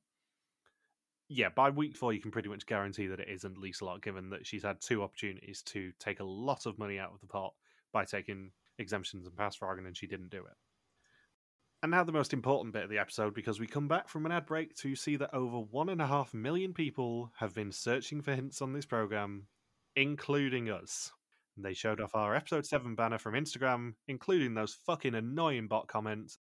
[1.34, 4.46] yeah, by week four, you can pretty much guarantee that it isn't Lieselot, given that
[4.46, 7.54] she's had two opportunities to take a lot of money out of the pot
[7.94, 10.58] by taking exemptions and pass frogging, and she didn't do it.
[11.84, 14.32] And now the most important bit of the episode, because we come back from an
[14.32, 18.22] ad break to see that over one and a half million people have been searching
[18.22, 19.48] for hints on this program,
[19.96, 21.12] including us.
[21.58, 26.38] They showed off our episode 7 banner from Instagram, including those fucking annoying bot comments.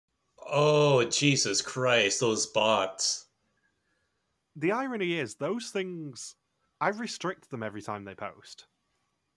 [0.46, 3.26] Oh, Jesus Christ, those bots
[4.56, 6.36] the irony is those things
[6.80, 8.66] I restrict them every time they post.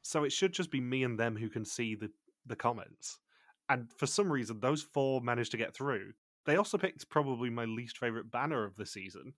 [0.01, 2.11] So it should just be me and them who can see the,
[2.47, 3.19] the comments.
[3.69, 6.13] And for some reason those four managed to get through.
[6.45, 9.33] They also picked probably my least favorite banner of the season.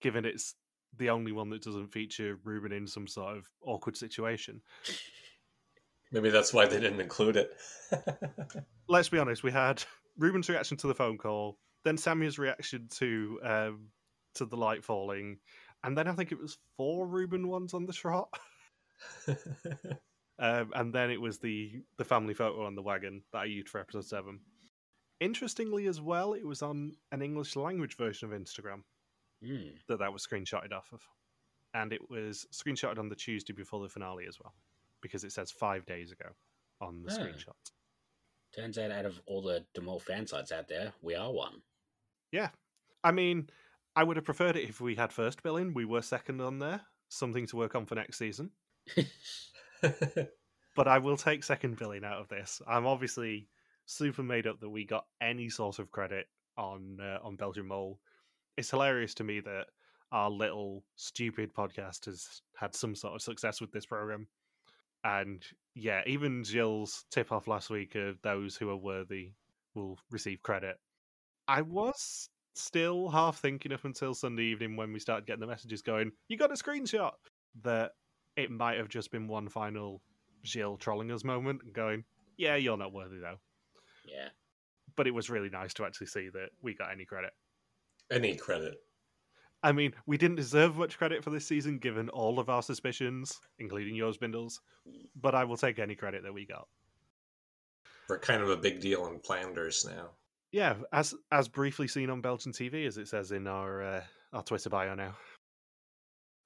[0.00, 0.54] Given it's
[0.96, 4.60] the only one that doesn't feature Ruben in some sort of awkward situation.
[6.12, 7.52] Maybe that's why they didn't include it.
[8.88, 9.82] Let's be honest, we had
[10.18, 13.88] Ruben's reaction to the phone call, then Sammy's reaction to um,
[14.34, 15.38] to the light falling,
[15.84, 18.28] and then I think it was four Ruben ones on the shot.
[20.40, 23.68] Um, and then it was the the family photo on the wagon that I used
[23.68, 24.40] for episode seven.
[25.20, 28.82] Interestingly, as well, it was on an English language version of Instagram
[29.44, 29.72] mm.
[29.86, 31.02] that that was screenshotted off of,
[31.74, 34.54] and it was screenshotted on the Tuesday before the finale as well,
[35.02, 36.30] because it says five days ago
[36.80, 37.18] on the oh.
[37.18, 37.54] screenshot.
[38.56, 41.60] Turns out, out of all the Demol fan sites out there, we are one.
[42.32, 42.48] Yeah,
[43.04, 43.50] I mean,
[43.94, 45.74] I would have preferred it if we had first billing.
[45.74, 46.80] We were second on there.
[47.10, 48.52] Something to work on for next season.
[50.76, 52.60] but I will take second billing out of this.
[52.66, 53.48] I'm obviously
[53.86, 57.98] super made up that we got any sort of credit on uh, on Belgian Mole.
[58.56, 59.66] It's hilarious to me that
[60.12, 64.26] our little stupid podcast has had some sort of success with this program.
[65.04, 65.42] And
[65.74, 69.32] yeah, even Gilles' tip off last week of those who are worthy
[69.74, 70.76] will receive credit.
[71.48, 75.80] I was still half thinking up until Sunday evening when we started getting the messages
[75.80, 77.12] going, you got a screenshot,
[77.62, 77.92] that
[78.36, 80.00] it might have just been one final
[80.44, 82.04] Gilles trolling us moment and going,
[82.36, 83.38] yeah, you're not worthy though.
[84.06, 84.28] Yeah.
[84.96, 87.32] But it was really nice to actually see that we got any credit.
[88.10, 88.74] Any credit.
[89.62, 93.38] I mean, we didn't deserve much credit for this season given all of our suspicions,
[93.58, 94.60] including yours, Bindles,
[95.14, 96.66] but I will take any credit that we got.
[98.08, 100.10] We're kind of a big deal in Flanders now.
[100.50, 104.42] Yeah, as as briefly seen on Belgian TV, as it says in our uh, our
[104.42, 105.14] Twitter bio now.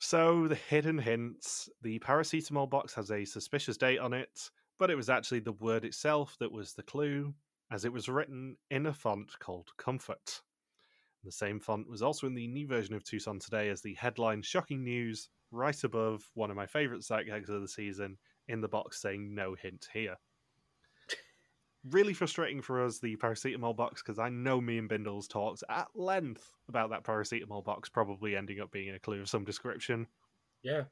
[0.07, 4.97] So the hidden hints: the paracetamol box has a suspicious date on it, but it
[4.97, 7.33] was actually the word itself that was the clue,
[7.71, 10.43] as it was written in a font called Comfort.
[11.23, 14.43] The same font was also in the new version of Tucson today as the headline
[14.43, 19.01] "Shocking News" right above one of my favourite gags of the season in the box
[19.01, 20.19] saying "No hint here."
[21.91, 25.89] Really frustrating for us, the paracetamol box, because I know me and Bindles talked at
[25.95, 30.07] length about that paracetamol box probably ending up being a clue of some description.
[30.63, 30.85] Yeah.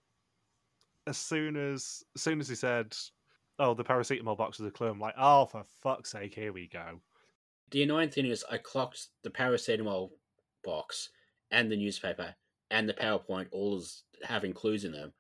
[1.07, 2.97] As soon as, as soon as he said,
[3.59, 6.69] "Oh, the paracetamol box is a clue," I'm like, "Oh, for fuck's sake, here we
[6.69, 7.01] go."
[7.71, 10.13] The annoying thing is, I clocked the paracetamol
[10.63, 11.11] box
[11.51, 12.37] and the newspaper
[12.71, 15.13] and the PowerPoint all as having clues in them,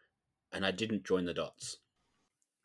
[0.52, 1.78] and I didn't join the dots.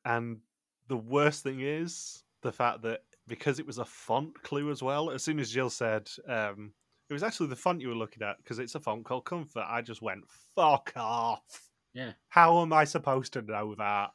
[0.05, 0.41] And
[0.87, 5.09] the worst thing is, the fact that because it was a font clue as well,
[5.09, 6.71] as soon as Gilles said um,
[7.09, 9.65] it was actually the font you were looking at because it's a font called Comfort,
[9.67, 10.23] I just went
[10.55, 11.69] fuck off.
[11.93, 12.11] Yeah.
[12.29, 14.11] How am I supposed to know that?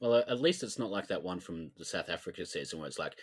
[0.00, 2.98] Well, at least it's not like that one from the South Africa season where it's
[2.98, 3.14] like,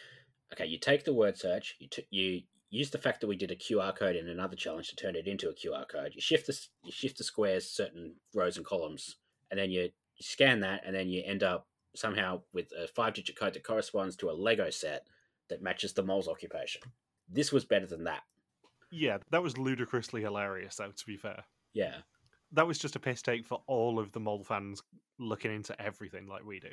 [0.54, 2.42] okay, you take the word search, you t- you
[2.72, 5.28] use the fact that we did a QR code in another challenge to turn it
[5.28, 6.14] into a QR code.
[6.16, 9.18] You shift the you shift the squares, certain rows and columns,
[9.52, 13.14] and then you, you scan that, and then you end up somehow with a five
[13.14, 15.06] digit code that corresponds to a Lego set
[15.50, 16.82] that matches the mole's occupation.
[17.30, 18.24] This was better than that.
[18.92, 21.44] Yeah, that was ludicrously hilarious, though, to be fair.
[21.74, 21.98] Yeah.
[22.52, 24.84] That was just a piss take for all of the mole fans
[25.20, 26.70] looking into everything like we do.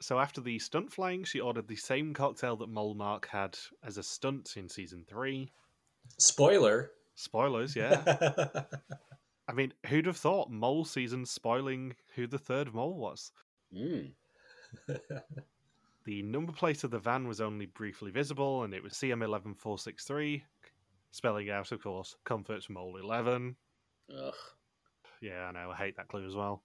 [0.00, 3.96] So after the stunt flying, she ordered the same cocktail that Mole Mark had as
[3.96, 5.50] a stunt in season three.
[6.18, 6.90] Spoiler.
[7.14, 8.02] Spoilers, yeah.
[9.48, 13.32] I mean, who'd have thought Mole season spoiling who the third mole was?
[13.76, 14.12] Mm.
[16.06, 20.40] The number plate of the van was only briefly visible, and it was CM11463,
[21.10, 23.56] spelling out, of course, Comfort's Mole 11.
[24.16, 24.34] Ugh.
[25.20, 26.62] Yeah, I know, I hate that clue as well.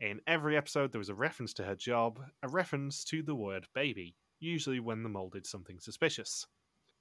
[0.00, 3.66] In every episode, there was a reference to her job, a reference to the word
[3.74, 6.46] baby, usually when the mole did something suspicious.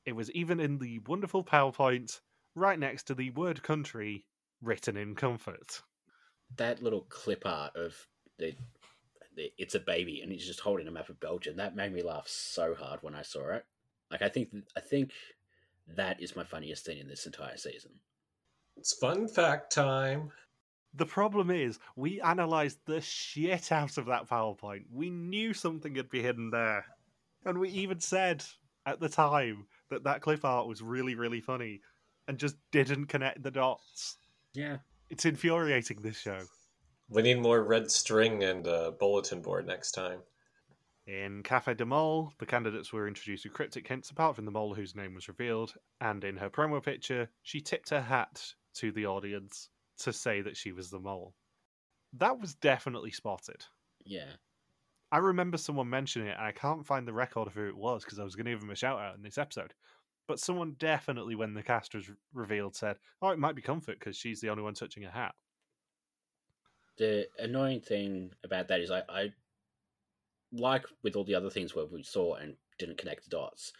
[0.05, 2.21] It was even in the wonderful PowerPoint
[2.55, 4.25] right next to the word country
[4.61, 5.81] written in comfort.
[6.55, 7.95] That little clip art of
[8.37, 8.55] the
[9.57, 11.57] it's a baby and he's just holding a map of Belgium.
[11.57, 13.65] That made me laugh so hard when I saw it.
[14.11, 15.11] Like I think I think
[15.95, 17.91] that is my funniest thing in this entire season.
[18.77, 20.31] it's fun fact time.
[20.95, 24.85] The problem is, we analysed the shit out of that PowerPoint.
[24.91, 26.83] We knew something had been hidden there.
[27.45, 28.43] And we even said
[28.87, 31.81] at the time that that clip art was really, really funny
[32.27, 34.17] and just didn't connect the dots.
[34.53, 34.77] Yeah.
[35.11, 36.39] It's infuriating, this show.
[37.09, 40.21] We need more red string and a bulletin board next time.
[41.07, 44.75] In Cafe de Mole, the candidates were introduced with cryptic hints apart from the mole
[44.75, 49.07] whose name was revealed, and in her promo picture, she tipped her hat to the
[49.07, 51.33] audience to say that she was the mole.
[52.13, 53.65] That was definitely spotted.
[54.05, 54.33] Yeah.
[55.11, 58.03] I remember someone mentioning it, and I can't find the record of who it was
[58.03, 59.73] because I was going to give him a shout out in this episode.
[60.27, 64.15] But someone definitely, when the cast was revealed, said, "Oh, it might be Comfort because
[64.15, 65.33] she's the only one touching a hat."
[66.99, 69.31] The annoying thing about that is I, I
[70.51, 73.71] like with all the other things where we saw and didn't connect the dots.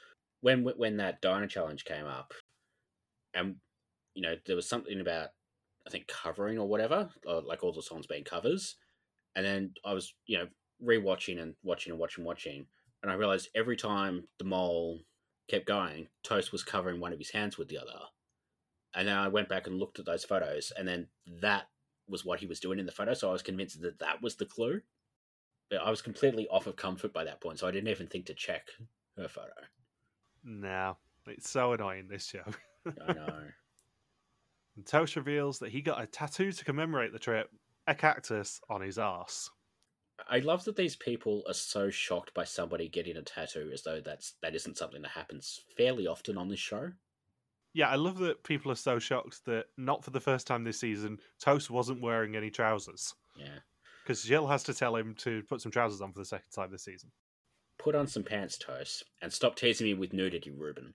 [0.42, 2.34] When when that diner challenge came up,
[3.34, 3.58] and
[4.14, 5.30] you know there was something about
[5.86, 8.78] I think covering or whatever, or like all the songs being covers,
[9.36, 10.48] and then I was you know
[10.82, 12.68] rewatching and watching and watching and watching,
[13.04, 15.02] and I realized every time the mole
[15.50, 18.00] kept going, Toast was covering one of his hands with the other,
[18.96, 21.08] and then I went back and looked at those photos, and then
[21.42, 21.68] that
[22.10, 24.36] was what he was doing in the photo, so I was convinced that that was
[24.36, 24.82] the clue.
[25.70, 28.26] But I was completely off of comfort by that point, so I didn't even think
[28.26, 28.68] to check
[29.18, 29.54] her photo.
[30.44, 30.98] No,
[31.28, 32.08] it's so annoying.
[32.10, 32.44] This show.
[33.08, 33.44] I know.
[34.76, 37.50] And Toast reveals that he got a tattoo to commemorate the trip,
[37.86, 39.50] a cactus on his arse.
[40.28, 44.02] I love that these people are so shocked by somebody getting a tattoo as though
[44.02, 46.92] that's that isn't something that happens fairly often on this show.
[47.74, 50.80] Yeah, I love that people are so shocked that not for the first time this
[50.80, 53.14] season, Toast wasn't wearing any trousers.
[53.38, 53.60] Yeah.
[54.04, 56.72] because Gilles has to tell him to put some trousers on for the second time
[56.72, 57.12] this season.
[57.78, 60.94] Put on some pants, Toast, and stop teasing me with nudity, Ruben.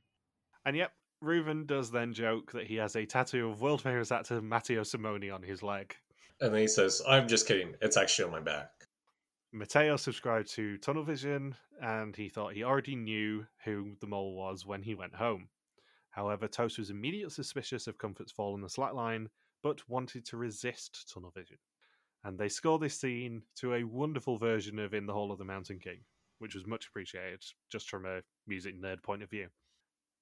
[0.67, 4.43] And yep, Ruben does then joke that he has a tattoo of world famous actor
[4.43, 5.95] Matteo Simoni on his leg.
[6.41, 7.75] And then he says, I'm just kidding.
[7.81, 8.69] It's actually on my back.
[9.53, 14.67] Matteo subscribed to Tunnel Vision and he thought he already knew who the mole was
[14.67, 15.49] when he went home.
[16.15, 19.27] However, Toast was immediately suspicious of Comfort's fall on the slackline,
[19.65, 21.59] but wanted to resist Tunnel Vision.
[22.23, 25.45] And they score this scene to a wonderful version of In the Hall of the
[25.45, 26.05] Mountain King,
[26.39, 29.49] which was much appreciated just from a music nerd point of view.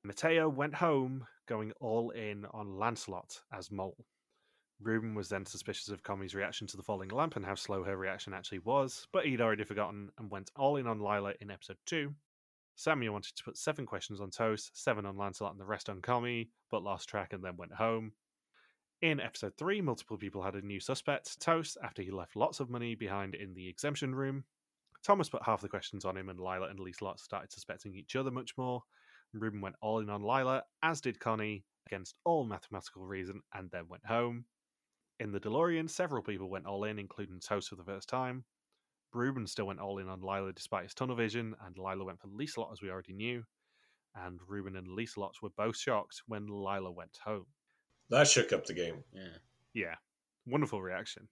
[0.02, 4.06] Matteo went home, going all in on Lancelot as Mole.
[4.80, 7.98] Ruben was then suspicious of Commie's reaction to the falling lamp and how slow her
[7.98, 11.76] reaction actually was, but he'd already forgotten and went all in on Lila in episode
[11.84, 12.14] 2.
[12.82, 16.02] Samuel wanted to put seven questions on Toast, seven on Lancelot, and the rest on
[16.02, 18.10] Commie, but lost track and then went home.
[19.02, 22.70] In episode 3, multiple people had a new suspect, Toast, after he left lots of
[22.70, 24.42] money behind in the exemption room.
[25.04, 28.32] Thomas put half the questions on him, and Lila and Lot started suspecting each other
[28.32, 28.82] much more.
[29.32, 33.86] Ruben went all in on Lila, as did Connie, against all mathematical reason, and then
[33.88, 34.44] went home.
[35.20, 38.44] In the DeLorean, several people went all in, including Toast for the first time.
[39.14, 42.28] Ruben still went all in on Lila despite his tunnel vision, and Lila went for
[42.28, 43.44] Lieselot as we already knew.
[44.14, 47.46] And Ruben and Lieselot were both shocked when Lila went home.
[48.10, 49.04] That shook up the game.
[49.14, 49.38] Yeah.
[49.72, 49.94] Yeah.
[50.46, 51.28] Wonderful reaction.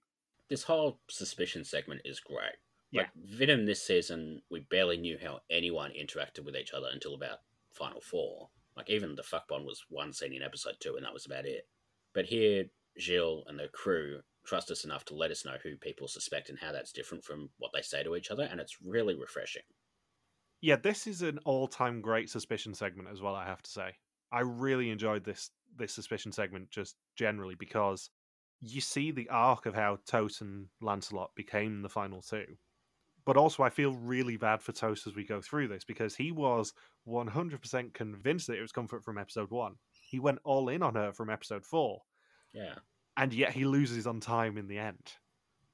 [0.49, 2.57] This whole suspicion segment is great.
[2.91, 3.01] Yeah.
[3.01, 7.39] Like Venom this season, we barely knew how anyone interacted with each other until about
[7.71, 8.49] Final Four.
[8.75, 11.45] Like even the fuck bond was one scene in episode two, and that was about
[11.45, 11.67] it.
[12.13, 12.65] But here,
[12.99, 16.59] Gilles and the crew trust us enough to let us know who people suspect and
[16.59, 19.63] how that's different from what they say to each other, and it's really refreshing.
[20.61, 23.35] Yeah, this is an all-time great suspicion segment as well.
[23.35, 23.95] I have to say,
[24.31, 28.09] I really enjoyed this this suspicion segment just generally because
[28.59, 32.45] you see the arc of how Toast and Lancelot became the final two.
[33.25, 36.31] But also, I feel really bad for Toast as we go through this because he
[36.31, 36.73] was
[37.07, 39.75] 100% convinced that it was comfort from episode one.
[39.91, 42.01] He went all in on her from episode four
[42.53, 42.75] Yeah.
[43.17, 45.17] And yet he loses on time in the end.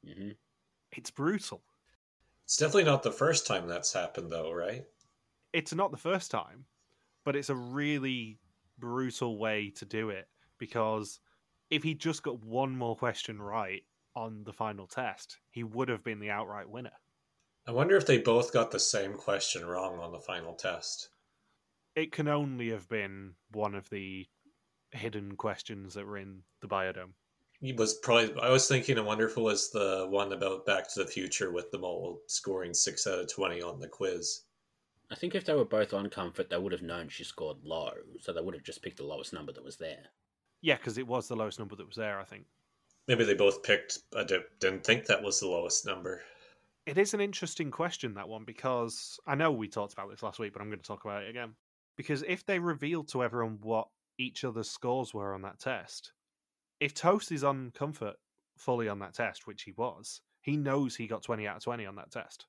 [0.04, 0.32] hmm
[0.92, 1.64] It's brutal.
[2.46, 4.88] It's definitely not the first time that's happened, though, right?
[5.52, 6.68] It's not the first time,
[7.26, 8.40] but it's a really
[8.78, 10.30] brutal way to do it
[10.60, 11.20] because
[11.70, 13.86] if he just got one more question right
[14.16, 16.98] on the final test, he would have been the outright winner.
[17.68, 21.10] I wonder if they both got the same question wrong on the final test.
[21.96, 24.30] It can only have been one of the
[24.92, 27.16] hidden questions that were in the biodome.
[27.60, 28.40] He was probably.
[28.42, 28.98] I was thinking.
[28.98, 32.22] a wonderful if it was the one about Back to the Future with the mole
[32.28, 34.42] scoring six out of twenty on the quiz.
[35.10, 37.92] I think if they were both on comfort, they would have known she scored low,
[38.20, 40.04] so they would have just picked the lowest number that was there.
[40.62, 42.46] Yeah, because it was the lowest number that was there, I think.
[43.08, 44.00] Maybe they both picked.
[44.16, 44.24] I
[44.60, 46.22] didn't think that was the lowest number.
[46.86, 50.40] It is an interesting question, that one, because I know we talked about this last
[50.40, 51.54] week, but I'm going to talk about it again.
[51.96, 53.88] Because if they revealed to everyone what
[54.18, 56.12] each other's scores were on that test,
[56.80, 58.16] if Toast is on comfort
[58.56, 61.86] fully on that test, which he was, he knows he got 20 out of 20
[61.86, 62.46] on that test.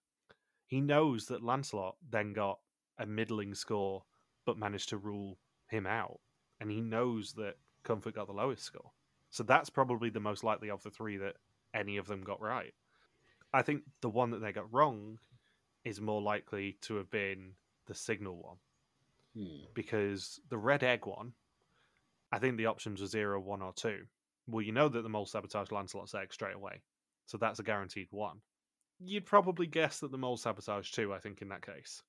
[0.67, 2.59] He knows that Lancelot then got
[2.99, 4.05] a middling score,
[4.45, 6.21] but managed to rule him out.
[6.61, 7.55] And he knows that
[7.85, 8.91] Comfort got the lowest score.
[9.31, 11.37] So that's probably the most likely of the three that
[11.75, 12.75] any of them got right.
[13.53, 15.19] I think the one that they got wrong
[15.85, 17.53] is more likely to have been
[17.87, 18.57] the signal one
[19.35, 19.65] Hmm.
[19.75, 21.33] because the red egg one,
[22.33, 24.07] I think the options were zero, one, or two.
[24.49, 26.81] Well, you know that the mole sabotaged Lancelot's egg straight away,
[27.27, 28.41] so that's a guaranteed one.
[28.99, 32.03] You'd probably guess that the mole sabotaged two, I think, in that case.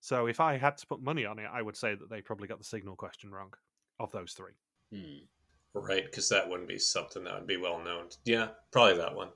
[0.00, 2.46] So if I had to put money on it, I would say that they probably
[2.46, 3.52] got the signal question wrong
[3.98, 4.52] of those three.
[4.92, 5.24] Hmm.
[5.74, 8.06] Right, because that wouldn't be something that would be well known.
[8.24, 9.30] Yeah, probably that one.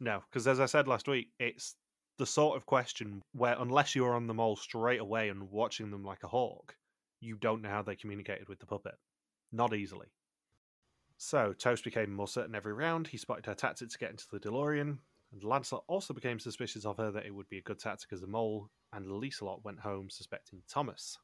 [0.00, 1.76] No, because as I said last week, it's
[2.18, 6.04] the sort of question where unless you're on the mole straight away and watching them
[6.04, 6.74] like a hawk,
[7.20, 8.96] you don't know how they communicated with the puppet.
[9.52, 10.08] Not easily.
[11.18, 13.08] So Toast became more certain every round.
[13.08, 14.98] He spotted her tactic to get into the DeLorean,
[15.32, 18.22] and Lancelot also became suspicious of her that it would be a good tactic as
[18.22, 21.18] a mole, and Lieselot went home suspecting Thomas.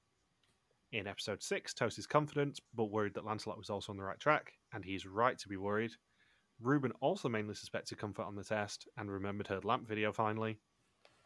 [0.93, 4.21] In episode 6, Toast is confident, but worried that Lancelot was also on the right
[4.21, 5.93] track, and he's right to be worried.
[6.61, 10.59] Ruben also mainly suspected Comfort on the test and remembered her lamp video finally.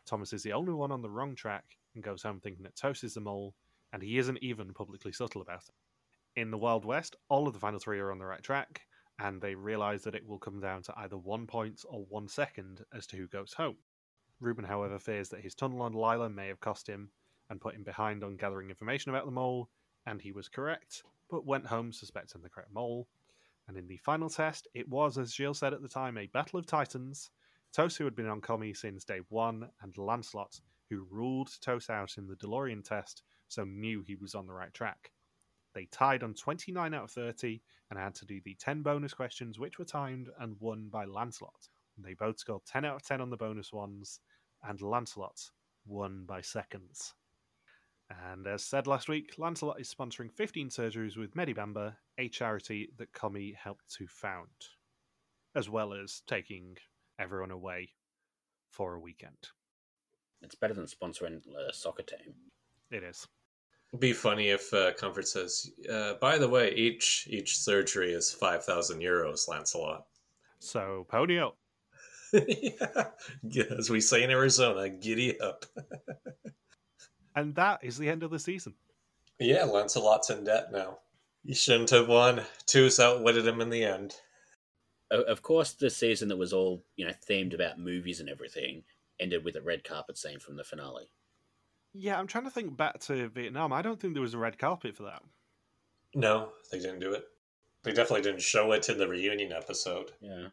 [0.04, 1.64] Thomas is the only one on the wrong track
[1.94, 3.54] and goes home thinking that Toast is the mole,
[3.92, 5.74] and he isn't even publicly subtle about it.
[6.36, 8.82] In the Wild West, all of the final three are on the right track,
[9.18, 12.84] and they realise that it will come down to either one point or one second
[12.92, 13.78] as to who goes home.
[14.38, 17.08] Ruben, however, fears that his tunnel on Lila may have cost him
[17.48, 19.70] and put him behind on gathering information about the mole,
[20.04, 23.08] and he was correct, but went home suspecting the correct mole.
[23.66, 26.58] And in the final test, it was, as Gilles said at the time, a battle
[26.58, 27.30] of titans.
[27.76, 30.60] Who had been on Commie since day one, and Lancelot,
[30.90, 34.72] who ruled Toast out in the DeLorean test, so knew he was on the right
[34.74, 35.12] track.
[35.76, 37.60] They tied on 29 out of 30
[37.90, 41.68] and had to do the 10 bonus questions, which were timed and won by Lancelot.
[41.98, 44.20] They both scored 10 out of 10 on the bonus ones,
[44.66, 45.38] and Lancelot
[45.84, 47.12] won by seconds.
[48.08, 53.12] And as said last week, Lancelot is sponsoring 15 surgeries with Medibamba, a charity that
[53.12, 54.48] Commie helped to found,
[55.54, 56.78] as well as taking
[57.18, 57.90] everyone away
[58.70, 59.50] for a weekend.
[60.40, 62.34] It's better than sponsoring a soccer team.
[62.90, 63.26] It is.
[63.92, 68.32] It'd be funny if uh, Comfort says, uh, "By the way, each each surgery is
[68.32, 70.06] five thousand euros, Lancelot."
[70.58, 71.56] So pony up.
[73.42, 73.64] yeah.
[73.78, 75.64] As we say in Arizona, giddy up.
[77.36, 78.74] and that is the end of the season.
[79.38, 80.98] Yeah, Lancelot's in debt now.
[81.44, 82.42] He shouldn't have won.
[82.66, 84.16] Two's outwitted him in the end.
[85.10, 88.82] Of course, the season that was all you know themed about movies and everything
[89.20, 91.08] ended with a red carpet scene from the finale.
[91.98, 93.72] Yeah, I'm trying to think back to Vietnam.
[93.72, 95.22] I don't think there was a red carpet for that.
[96.14, 97.24] No, they didn't do it.
[97.84, 100.12] They definitely didn't show it in the reunion episode.
[100.20, 100.48] Yeah.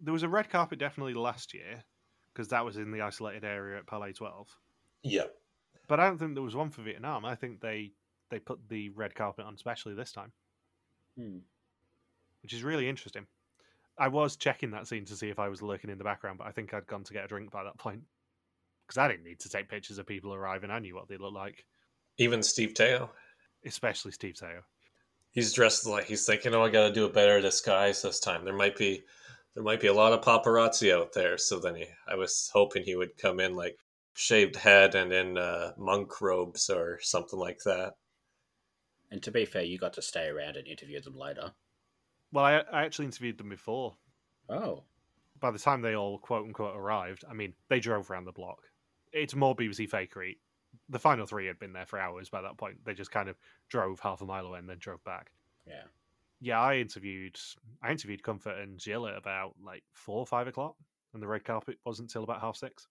[0.00, 1.84] There was a red carpet definitely last year
[2.32, 4.48] because that was in the isolated area at Palais 12.
[5.02, 5.34] Yep.
[5.86, 7.24] But I don't think there was one for Vietnam.
[7.24, 7.92] I think they
[8.30, 10.32] they put the red carpet on specially this time,
[11.16, 11.38] Hmm.
[12.42, 13.26] which is really interesting.
[13.96, 16.46] I was checking that scene to see if I was lurking in the background, but
[16.46, 18.02] I think I'd gone to get a drink by that point
[18.88, 20.70] because I didn't need to take pictures of people arriving.
[20.70, 21.66] I knew what they looked like,
[22.16, 23.10] Even Steve Teo.
[23.64, 24.62] especially Steve Teo.
[25.32, 28.44] He's dressed like he's thinking, "Oh, I got to do a better disguise this time."
[28.44, 29.02] There might be,
[29.54, 31.36] there might be a lot of paparazzi out there.
[31.36, 33.78] So then he, I was hoping he would come in like
[34.14, 37.92] shaved head and in uh, monk robes or something like that.
[39.10, 41.52] And to be fair, you got to stay around and interview them later.
[42.32, 43.96] Well, I, I actually interviewed them before.
[44.48, 44.82] Oh.
[45.40, 48.58] By the time they all quote unquote arrived, I mean they drove around the block.
[49.12, 50.36] It's more BBC fakery.
[50.88, 52.84] The final three had been there for hours by that point.
[52.84, 53.36] They just kind of
[53.68, 55.30] drove half a mile away and then drove back.
[55.66, 55.84] Yeah.
[56.40, 57.36] Yeah, I interviewed
[57.82, 60.76] I interviewed Comfort and Gilles at about like four or five o'clock,
[61.12, 62.86] and the red carpet wasn't till about half six.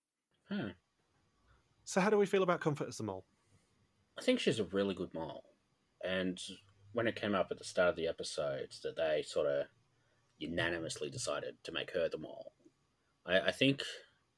[0.49, 0.69] Hmm.
[1.85, 3.23] So how do we feel about Comfort as the mole?
[4.19, 5.43] I think she's a really good mole.
[6.03, 6.39] And
[6.91, 9.67] when it came up at the start of the episodes that they sort of
[10.39, 12.51] unanimously decided to make her the mole,
[13.25, 13.83] I, I think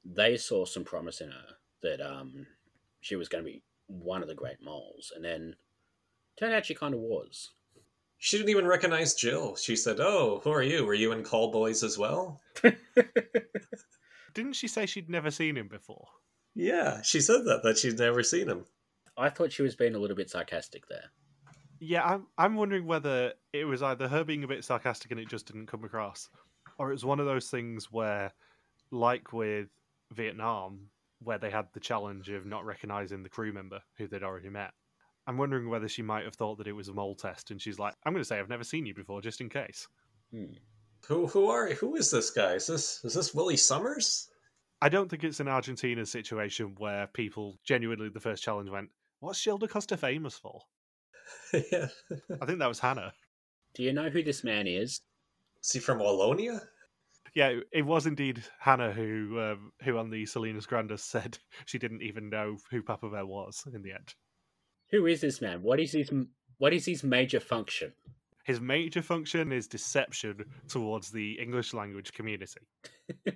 [0.06, 2.46] they saw some promise in her that um,
[3.02, 5.12] she was going to be one of the great moles.
[5.16, 5.56] And then
[6.38, 7.52] turned out she kind of was.
[8.18, 9.64] She didn't even recognize Gilles.
[9.64, 10.86] She said, "Oh, who are you?
[10.86, 12.42] Were you in Call Boys as well?"
[14.34, 16.08] Didn't she say she'd never seen him before?
[16.54, 18.66] Yeah, she said that that she'd never seen him.
[19.18, 21.06] I thought she was being a little bit sarcastic there.
[21.80, 25.30] Yeah, I'm I'm wondering whether it was either her being a bit sarcastic and it
[25.30, 26.30] just didn't come across,
[26.78, 28.34] or it was one of those things where,
[28.92, 29.70] like with
[30.12, 30.90] Vietnam,
[31.22, 34.72] where they had the challenge of not recognizing the crew member who they'd already met.
[35.28, 37.78] I'm wondering whether she might have thought that it was a mole test, and she's
[37.78, 39.88] like, "I'm going to say I've never seen you before, just in case."
[40.32, 40.54] Hmm.
[41.08, 42.54] Who who are who is this guy?
[42.54, 44.30] Is this is this Willie Summers?
[44.82, 48.90] I don't think it's an Argentina situation where people genuinely the first challenge went,
[49.20, 50.62] "What's Gilles De Coster famous for?"
[51.54, 51.88] yeah.
[52.42, 53.14] I think that was Hannah.
[53.76, 55.02] Do you know who this man is?
[55.64, 56.62] Is he from Wallonia?
[57.36, 62.02] Yeah, it was indeed Hannah who um, who on the Salinas Grandes said she didn't
[62.02, 64.14] even know who Papa Bear was in the end.
[64.92, 65.62] Who is this man?
[65.62, 66.12] What is his
[66.58, 67.94] what is his major function?
[68.44, 72.62] His major function is deception towards the English language community.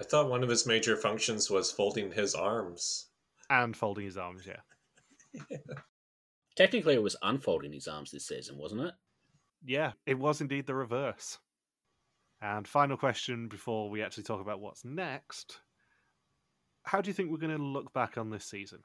[0.00, 3.08] I thought one of his major functions was folding his arms.
[3.50, 5.42] And folding his arms, yeah.
[6.56, 8.94] Technically, it was unfolding his arms this season, wasn't it?
[9.64, 11.38] Yeah, it was indeed the reverse.
[12.40, 15.58] And final question before we actually talk about what's next.
[16.84, 18.78] How do you think we're going to look back on this season?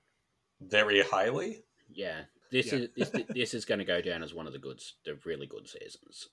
[0.61, 1.63] Very highly.
[1.91, 2.79] Yeah, this Yeah.
[2.79, 5.45] is this, this is going to go down as one of the good, the really
[5.45, 6.29] good seasons.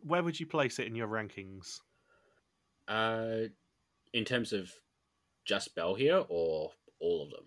[0.00, 1.80] Where would you place it in your rankings?
[2.86, 3.48] Uh,
[4.14, 4.72] in terms of
[5.44, 7.46] just België or all of them,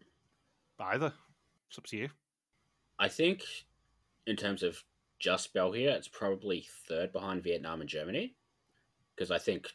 [0.79, 1.13] Either.
[1.69, 2.09] It's up to you.
[2.99, 3.43] I think
[4.25, 4.83] in terms of
[5.19, 8.35] just België, it's probably third behind Vietnam and Germany,
[9.21, 9.67] because I think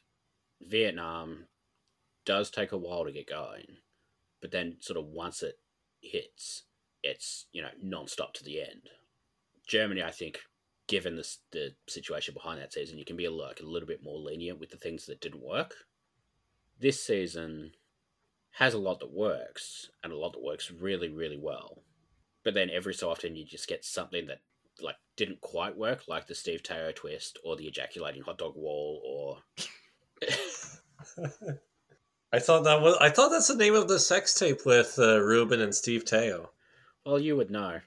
[0.60, 1.46] Vietnam
[2.24, 3.76] does take a while to get going,
[4.40, 5.60] but then sort of once it
[6.00, 6.64] hits,
[7.04, 8.90] it's you know non-stop to the end.
[9.64, 10.40] Germany, I think,
[10.88, 14.02] given the the situation behind that season, you can be a, like a little bit
[14.02, 15.74] more lenient with the things that didn't work.
[16.80, 17.70] This season
[18.54, 21.84] has a lot that works and a lot that works really really well,
[22.42, 24.40] but then every so often you just get something that
[24.80, 29.00] like didn't quite work, like the Steve Teo twist or the ejaculating hot dog wall
[29.04, 29.38] or
[32.32, 32.96] I thought that was.
[33.00, 36.50] I thought that's the name of the sex tape with uh, Ruben and Steve Teo.
[37.04, 37.80] Well, you would know.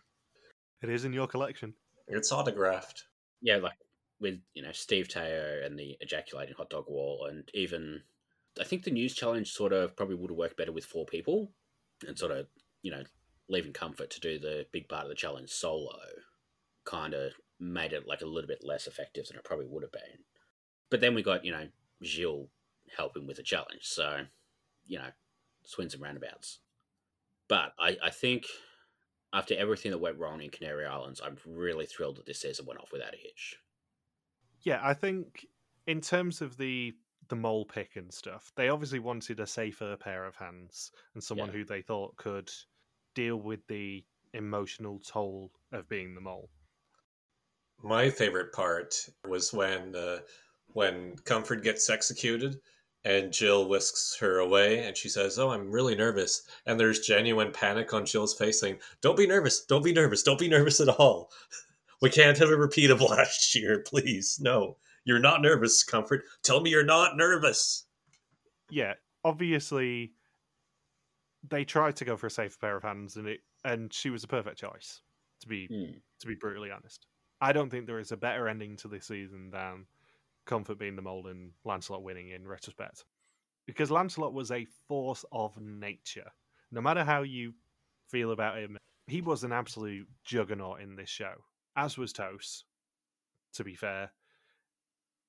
[0.82, 1.74] It is in your collection.
[2.08, 3.04] It's autographed.
[3.42, 3.78] Yeah, like
[4.20, 8.02] with you know Steve Teo and the ejaculating hot dog wall, and even
[8.60, 11.52] I think the news challenge sort of probably would have worked better with four people,
[12.08, 12.48] and sort of
[12.82, 13.04] you know
[13.50, 16.00] leaving comfort to do the big part of the challenge solo,
[16.90, 19.92] kind of made it like a little bit less effective than it probably would have
[19.92, 20.24] been.
[20.90, 21.68] But then we got you know
[22.04, 22.50] Gilles
[22.98, 24.22] helping with the challenge, so
[24.86, 25.10] you know
[25.66, 26.60] swings and roundabouts.
[27.48, 28.46] But I, I think
[29.34, 32.80] after everything that went wrong in Canary Islands, I'm really thrilled that this season went
[32.80, 33.58] off without a hitch.
[34.62, 35.46] Yeah, I think
[35.88, 36.94] in terms of the
[37.28, 41.50] the mole pick and stuff, they obviously wanted a safer pair of hands and someone
[41.50, 41.54] Yeah.
[41.58, 42.50] who they thought could
[43.14, 46.50] deal with the emotional toll of being the mole.
[47.82, 48.96] My favorite part
[49.28, 50.20] was when uh,
[50.74, 52.60] when Comfort gets executed
[53.06, 57.52] and Gilles whisks her away and she says, "Oh, I'm really nervous." And there's genuine
[57.52, 59.66] panic on Gilles' face saying, "Don't be nervous.
[59.66, 60.24] Don't be nervous.
[60.24, 61.32] Don't be nervous at all.
[62.02, 64.40] We can't have a repeat of last year, please.
[64.42, 64.78] No.
[65.06, 66.24] You're not nervous, Comfort.
[66.44, 67.86] Tell me you're not nervous."
[68.70, 70.14] Yeah, obviously
[71.50, 74.24] they tried to go for a safer pair of hands and it and she was
[74.24, 75.02] a perfect choice,
[75.42, 75.98] to be Hmm.
[76.20, 77.08] to be brutally honest.
[77.42, 79.86] I don't think there is a better ending to this season than
[80.46, 83.06] Comfort being the mold and Lancelot winning in retrospect.
[83.66, 86.32] Because Lancelot was a force of nature.
[86.72, 87.54] No matter how you
[88.10, 88.78] feel about him,
[89.08, 91.34] he was an absolute juggernaut in this show,
[91.76, 92.66] as was Toast,
[93.54, 94.12] to be fair.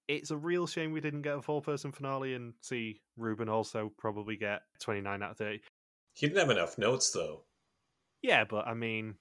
[0.08, 3.92] It's a real shame we didn't get a four person finale and see Ruben also
[3.96, 5.61] probably get 29 out of 30.
[6.14, 7.44] He didn't have enough notes though.
[8.22, 9.14] Yeah, but I mean,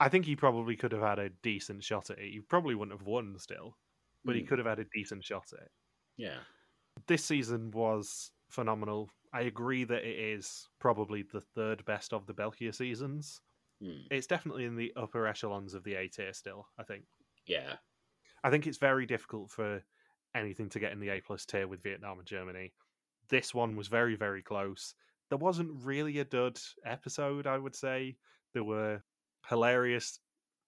[0.00, 2.30] I think he probably could have had a decent shot at it.
[2.32, 3.78] He probably wouldn't have won still,
[4.24, 4.48] but he Hmm.
[4.48, 5.72] could have had a decent shot at it.
[6.16, 6.44] Yeah.
[7.06, 9.10] This season was phenomenal.
[9.32, 13.40] I agree that it is probably the third best of the België seasons.
[13.80, 14.02] Hmm.
[14.10, 17.06] It's definitely in the upper echelons of the A tier still, I think.
[17.46, 17.78] Yeah.
[18.42, 19.84] I think it's very difficult for
[20.34, 22.74] anything to get in the A plus tier with Vietnam and Germany.
[23.28, 24.94] This one was very, very close.
[25.28, 28.16] There wasn't really a dud episode, I would say.
[28.54, 29.02] There were
[29.48, 30.20] hilarious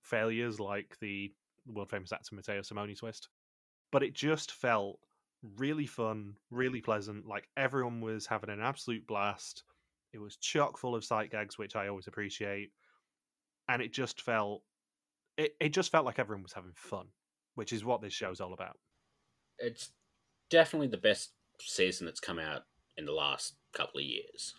[0.03, 1.33] failures like the
[1.67, 3.29] world famous actor Matteo Simoni twist.
[3.93, 4.99] But it just felt
[5.57, 7.27] really fun, really pleasant.
[7.27, 9.65] Like everyone was having an absolute blast.
[10.13, 12.71] It was chock full of sight gags, which I always appreciate.
[13.69, 14.63] And it just felt
[15.37, 17.07] it, it just felt like everyone was having fun
[17.55, 18.79] which is what this show's all about.
[19.59, 19.91] It's
[20.49, 22.63] definitely the best season that's come out
[22.97, 24.55] in the last couple of years.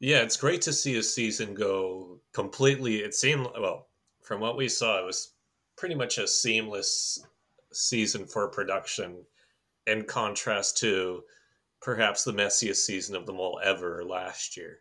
[0.00, 2.96] Yeah, it's great to see a season go completely.
[2.96, 3.88] It seemed well
[4.26, 5.34] from what we saw, it was
[5.76, 7.24] pretty much a seamless
[7.72, 9.24] season for production,
[9.86, 11.22] in contrast to
[11.80, 14.80] perhaps the messiest season of them all ever last year.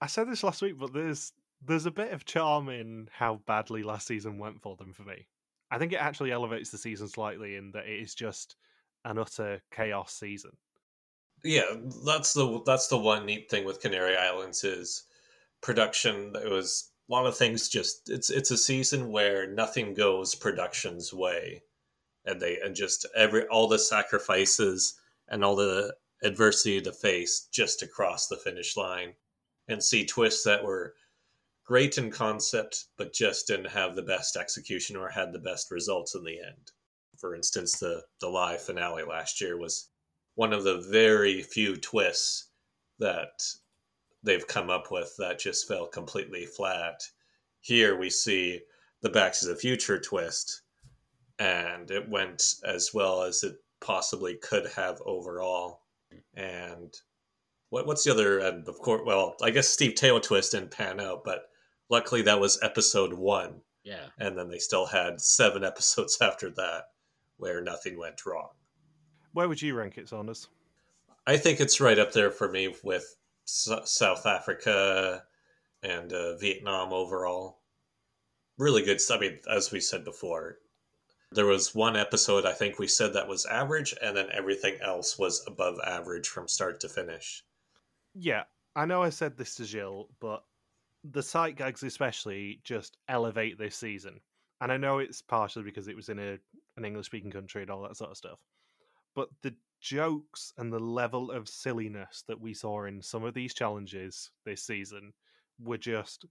[0.00, 1.32] I said this last week, but there's
[1.66, 5.26] there's a bit of charm in how badly last season went for them for me.
[5.70, 8.54] I think it actually elevates the season slightly in that it is just
[9.04, 10.52] an utter chaos season.
[11.44, 15.04] Yeah, that's the that's the one neat thing with Canary Islands is
[15.60, 16.34] production.
[16.42, 17.68] It was a lot of things.
[17.68, 21.62] Just it's it's a season where nothing goes production's way,
[22.24, 24.94] and they and just every all the sacrifices
[25.28, 29.12] and all the adversity to face just to cross the finish line
[29.68, 30.94] and see twists that were
[31.66, 36.14] great in concept but just didn't have the best execution or had the best results
[36.14, 36.72] in the end.
[37.18, 39.90] For instance, the the live finale last year was
[40.34, 42.48] one of the very few twists
[42.98, 43.42] that
[44.22, 47.00] they've come up with that just fell completely flat.
[47.60, 48.60] Here we see
[49.02, 50.62] the Back to the Future twist,
[51.38, 55.82] and it went as well as it possibly could have overall.
[56.34, 56.92] And
[57.70, 58.68] what what's the other end?
[58.68, 61.46] Of course, well, I guess Steve Teo twist didn't pan out, but
[61.90, 64.06] luckily that was episode one, Yeah.
[64.18, 66.84] and then they still had seven episodes after that
[67.36, 68.50] where nothing went wrong.
[69.34, 70.48] Where would you rank it, Saunders?
[71.26, 73.16] I think it's right up there for me with
[73.46, 75.24] S- South Africa
[75.82, 77.58] and uh, Vietnam overall.
[78.58, 79.00] Really good.
[79.00, 79.18] stuff.
[79.18, 80.58] I mean, as we said before,
[81.32, 85.18] there was one episode I think we said that was average, and then everything else
[85.18, 87.44] was above average from start to finish.
[88.14, 88.44] Yeah,
[88.76, 90.44] I know I said this to Gilles, but
[91.02, 94.20] the sight gags especially just elevate this season.
[94.60, 96.38] And I know it's partially because it was in a
[96.76, 98.38] an English speaking country and all that sort of stuff.
[99.14, 103.54] But the jokes and the level of silliness that we saw in some of these
[103.54, 105.12] challenges this season
[105.58, 106.24] were just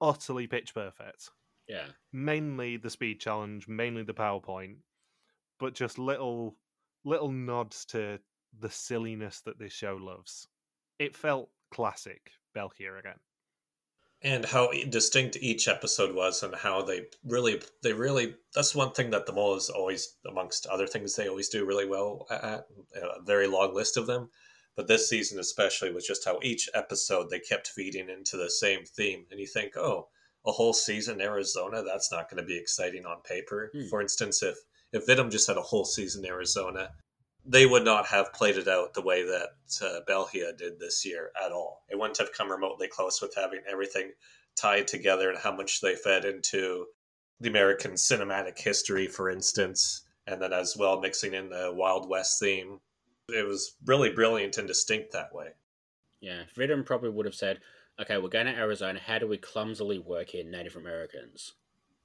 [0.00, 1.30] utterly pitch perfect.
[1.68, 1.88] Yeah.
[2.12, 4.76] Mainly the speed challenge, mainly the PowerPoint,
[5.58, 6.56] but just little
[7.04, 8.20] little nods to
[8.58, 10.48] the silliness that this show loves.
[10.98, 13.18] It felt classic België again.
[14.24, 19.10] And how distinct each episode was and how they really they really that's one thing
[19.10, 22.66] that the mole is always amongst other things they always do really well at
[22.96, 24.30] a very long list of them
[24.76, 28.84] but this season especially was just how each episode they kept feeding into the same
[28.96, 30.08] theme and you think oh
[30.46, 33.88] a whole season arizona that's not going to be exciting on paper Hmm.
[33.90, 34.56] for instance if
[34.92, 36.88] if WIDM just had a whole season in arizona
[37.44, 39.50] they would not have played it out the way that
[39.82, 41.84] uh, België did this year at all.
[41.90, 44.12] It wouldn't have come remotely close with having everything
[44.56, 46.86] tied together and how much they fed into
[47.40, 52.40] the American cinematic history, for instance, and then as well mixing in the Wild West
[52.40, 52.80] theme.
[53.28, 55.48] It was really brilliant and distinct that way.
[56.20, 57.60] Yeah, WIDM probably would have said,
[58.00, 58.98] okay, we're going to Arizona.
[59.04, 61.52] How do we clumsily work in Native Americans?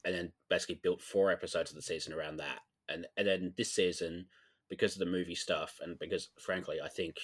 [0.03, 2.59] And then basically built four episodes of the season around that.
[2.87, 4.25] And, and then this season,
[4.69, 7.15] because of the movie stuff, and because, frankly, I think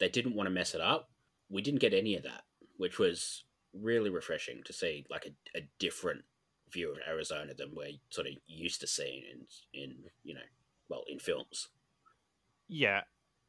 [0.00, 1.10] they didn't want to mess it up,
[1.48, 2.42] we didn't get any of that,
[2.76, 6.22] which was really refreshing to see, like a, a different
[6.70, 10.40] view of Arizona than we're sort of used to seeing in, in, you know,
[10.88, 11.68] well, in films.
[12.68, 13.02] Yeah,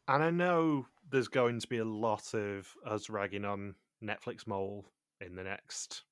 [0.07, 4.85] and I know there's going to be a lot of us ragging on Netflix Mole
[5.21, 6.03] in the next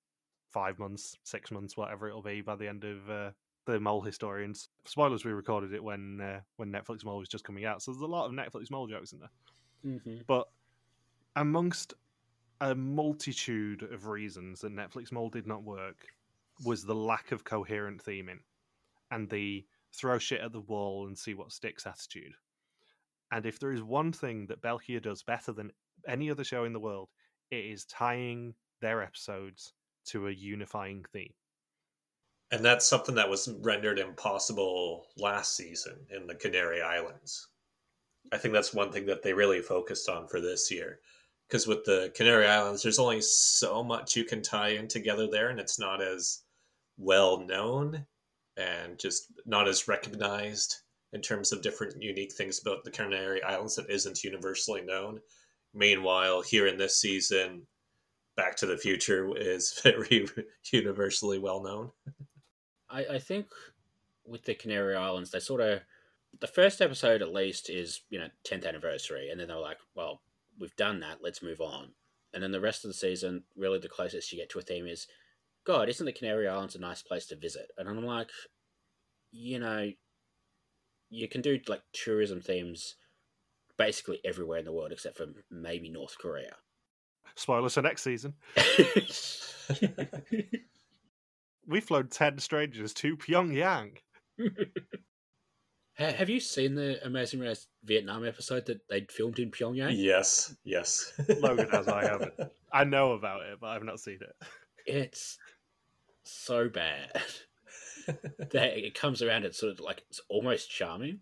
[0.52, 3.32] five months, six months, whatever it'll be by the end of uh,
[3.66, 4.70] the Mole Historians.
[4.86, 8.02] Spoilers: we recorded it when uh, when Netflix Mole was just coming out, so there's
[8.02, 9.32] a lot of Netflix Mole jokes in there.
[9.86, 10.18] Mm-hmm.
[10.28, 10.48] But
[11.36, 11.94] amongst
[12.62, 16.08] a multitude of reasons that Netflix Mole did not work
[16.64, 18.40] was the lack of coherent theming
[19.12, 22.34] and the throw shit at the wall and see what sticks attitude.
[23.32, 25.72] And if there is one thing that België does better than
[26.08, 27.10] any other show in the world,
[27.52, 29.74] it is tying their episodes
[30.06, 31.34] to a unifying theme.
[32.54, 37.48] And that's something that was rendered impossible last season in the Canary Islands.
[38.32, 41.00] I think that's one thing that they really focused on for this year.
[41.48, 45.50] Because with the Canary Islands, there's only so much you can tie in together there,
[45.50, 46.44] and it's not as
[47.00, 48.06] well known
[48.56, 50.76] and just not as recognized
[51.14, 55.20] in terms of different unique things about the Canary Islands that isn't universally known.
[55.74, 57.66] Meanwhile, here in this season,
[58.38, 60.28] Back to the Future is very
[60.72, 61.92] universally well known.
[62.94, 63.48] I, I think
[64.26, 65.82] with the Canary Islands, they sort of
[66.40, 69.80] the first episode at least is you know 10th anniversary, and then they were like,
[69.96, 70.22] well,
[70.60, 71.92] we've done that, let's move on.
[72.34, 74.88] And then the rest of the season, really, the closest you get to a theme
[74.88, 75.08] is,
[75.66, 77.68] God, isn't the Canary Islands a nice place to visit?
[77.78, 78.30] And I'm like,
[79.32, 79.92] you know,
[81.10, 82.96] you can do like tourism themes
[83.78, 86.56] basically everywhere in the world except for maybe North Korea.
[87.36, 88.34] Spoilers for next season.
[91.68, 93.98] We flown 10 strangers to Pyongyang.
[95.96, 99.94] Have you seen the Amazing Race Vietnam episode that they'd filmed in Pyongyang?
[99.96, 101.14] Yes, yes.
[101.40, 102.34] Logan has, I haven't.
[102.74, 104.36] I know about it, but I've not seen it.
[104.86, 105.38] It's
[106.24, 107.12] so bad
[108.08, 109.46] that it comes around.
[109.46, 111.20] It's sort of like it's almost charming.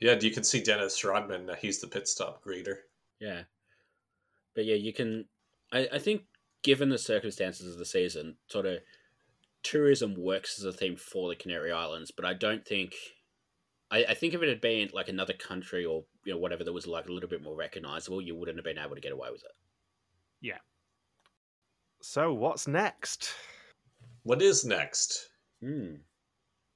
[0.00, 1.50] Yeah, you can see Dennis Rodman.
[1.50, 2.76] uh, He's the pit stop greeter.
[3.18, 3.42] Yeah,
[4.54, 5.24] but yeah, you can.
[5.72, 6.22] I, I think,
[6.62, 8.78] given the circumstances of the season, sort of
[9.70, 12.10] tourism works as a theme for the Canary Islands.
[12.10, 12.94] But I don't think.
[13.90, 16.72] I, I think if it had been like another country or you know whatever that
[16.72, 19.28] was like a little bit more recognizable, you wouldn't have been able to get away
[19.30, 19.52] with it.
[20.40, 20.58] Yeah.
[22.02, 23.32] So, what's next?
[24.22, 25.28] What is next?
[25.62, 25.94] Hmm.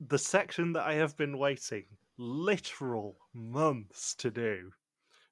[0.09, 1.85] The section that I have been waiting
[2.17, 4.71] literal months to do.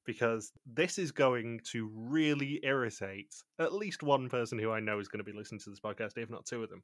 [0.04, 5.08] Because this is going to really irritate at least one person who I know is
[5.08, 6.82] going to be listening to this podcast, if not two of them.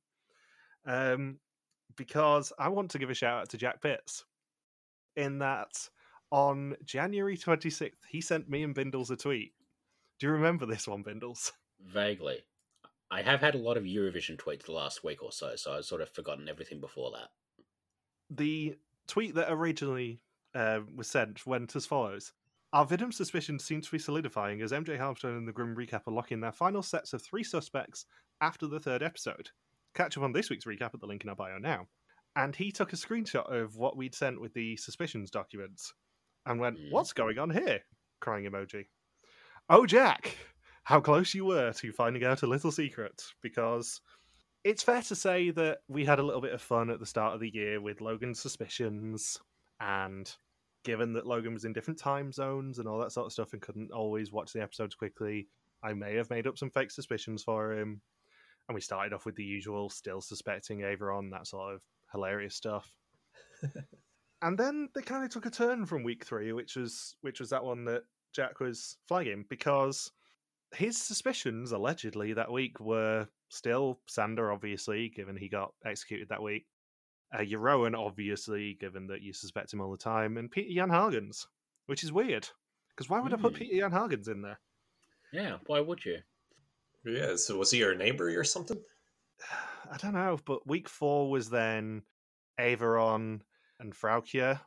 [0.87, 1.39] Um,
[1.97, 4.25] because I want to give a shout out to Jack Pitts.
[5.17, 5.89] In that,
[6.31, 9.53] on January 26th, he sent me and Bindles a tweet.
[10.19, 11.53] Do you remember this one, Bindles?
[11.81, 12.39] Vaguely.
[13.11, 15.85] I have had a lot of Eurovision tweets the last week or so, so I've
[15.85, 17.29] sort of forgotten everything before that.
[18.31, 18.77] The
[19.07, 20.21] tweet that originally
[20.55, 22.33] uh, was sent went as follows.
[22.73, 26.13] Our WIDM suspicions seem to be solidifying as MJ Harmstone and the Grim Recap are
[26.13, 28.07] locking their final sets of three suspects
[28.41, 29.51] after the third episode.
[29.95, 31.87] Catch up on this week's recap at the link in our bio now.
[32.37, 35.93] And he took a screenshot of what we'd sent with the suspicions documents
[36.47, 36.91] and went, Mm.
[36.91, 37.81] What's going on here?
[38.21, 38.87] Crying emoji.
[39.69, 40.37] Oh, Jack,
[40.85, 44.01] how close you were to finding out a little secret because
[44.65, 47.35] it's fair to say that we had a little bit of fun at the start
[47.35, 49.39] of the year with Logan's suspicions,
[49.81, 50.35] and
[50.85, 53.63] given that Logan was in different time zones and all that sort of stuff and
[53.63, 55.49] couldn't always watch the episodes quickly,
[55.83, 58.01] I may have made up some fake suspicions for him.
[58.69, 62.91] And we started off with the usual still suspecting Averon, that sort of hilarious stuff.
[64.43, 67.49] And then they kind of took a turn from week three, which was which was
[67.49, 68.03] that one that
[68.35, 70.11] Jack was flagging, because
[70.75, 76.67] his suspicions allegedly that week were still Sander, obviously, given he got executed that week.
[77.33, 81.47] Uh, Jeroen, obviously, given that you suspect him all the time, and Peter Jan Hargens,
[81.87, 82.47] which is weird.
[82.91, 83.59] Because why would I put Hmm.
[83.61, 84.61] Peter Jan Hargens in there?
[85.33, 86.19] Yeah, why would you?
[87.05, 88.79] Yeah, so was he your neighbor or something?
[89.93, 92.03] I don't know, but week four was then
[92.59, 93.43] Averon
[93.79, 94.59] and Fraukje,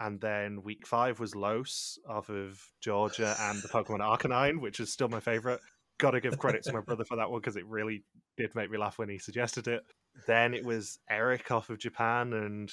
[0.00, 4.92] and then week five was Los off of Georgia and the Pokemon Arcanine, which is
[4.92, 5.60] still my favorite.
[5.98, 8.02] Got to give credit to my brother for that one because it really
[8.36, 9.84] did make me laugh when he suggested it.
[10.26, 12.70] Then it was Eric off of Japan and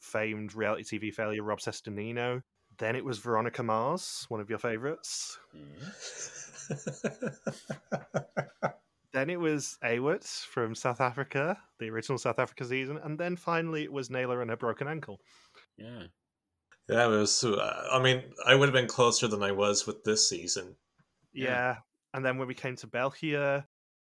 [0.00, 2.42] famed reality TV failure Rob Cesternino.
[2.78, 5.38] Then it was Veronica Mars, one of your favorites.
[5.56, 6.34] Mm.
[9.14, 13.82] Then it was Awit from South Africa, the original South Africa season, and then finally
[13.82, 15.18] it was Naylor and her broken ankle.
[15.78, 16.02] Yeah.
[16.88, 17.42] yeah, it was.
[17.42, 20.76] Uh, I mean, I would have been closer than I was with this season.
[21.32, 21.46] Yeah.
[21.46, 21.76] Yeah.
[22.12, 23.64] And then when we came to België,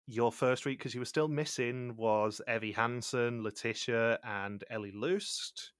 [0.07, 5.73] your first week, because you were still missing, was Evie Hansen, Letitia, and Ellie Lust.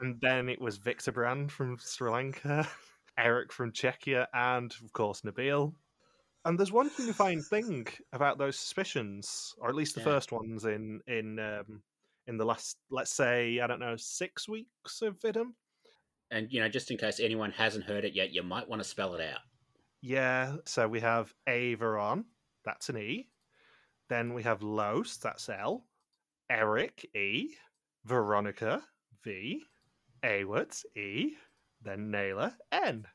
[0.00, 2.68] And then it was Victor Brand from Sri Lanka,
[3.18, 5.72] Eric from Czechia, and of course Nabil.
[6.44, 10.04] And there's one unifying thing about those suspicions, or at least the Yeah.
[10.06, 11.82] first ones in in um,
[12.26, 15.52] in the last, let's say, I don't know, six weeks of WIDM.
[16.30, 18.88] And you know, just in case anyone hasn't heard it yet, you might want to
[18.88, 19.40] spell it out.
[20.00, 22.24] Yeah, so we have Averon,
[22.64, 23.28] that's an E.
[24.08, 25.84] Then we have Los, that's L.
[26.48, 27.54] Eric, E.
[28.04, 28.82] Veronica,
[29.24, 29.60] V.
[30.22, 31.32] Awart, E.
[31.82, 33.06] Then Naylor, N.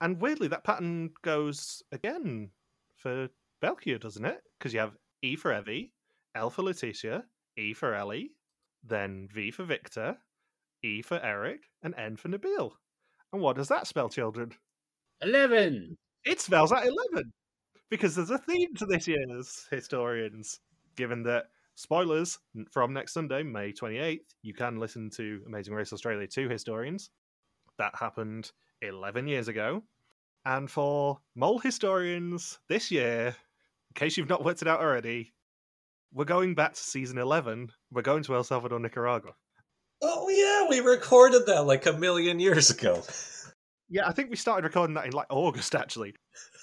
[0.00, 2.50] And weirdly, that pattern goes again
[2.96, 3.28] for
[3.62, 4.40] België, doesn't it?
[4.58, 5.92] Because you have E for Evie,
[6.34, 7.24] L for Letitia,
[7.56, 8.30] E for Ellie,
[8.82, 10.16] then V for Victor,
[10.82, 12.70] E for Eric, and N for Nabil.
[13.32, 14.52] And what does that spell, children?
[15.22, 15.96] Eleven.
[16.24, 17.32] it spells out 11
[17.90, 20.60] because there's a theme to this year's historians
[20.96, 21.44] given that
[21.76, 22.38] spoilers
[22.70, 27.10] from next sunday may 28th you can listen to amazing race australia 2 historians
[27.78, 28.50] that happened
[28.82, 29.82] 11 years ago
[30.44, 35.32] and for mole historians this year in case you've not worked it out already
[36.12, 39.32] we're going back to season 11 we're going to el salvador nicaragua
[40.02, 43.02] oh yeah, we recorded that like a million years ago.
[43.88, 46.14] yeah i think we started recording that in like august actually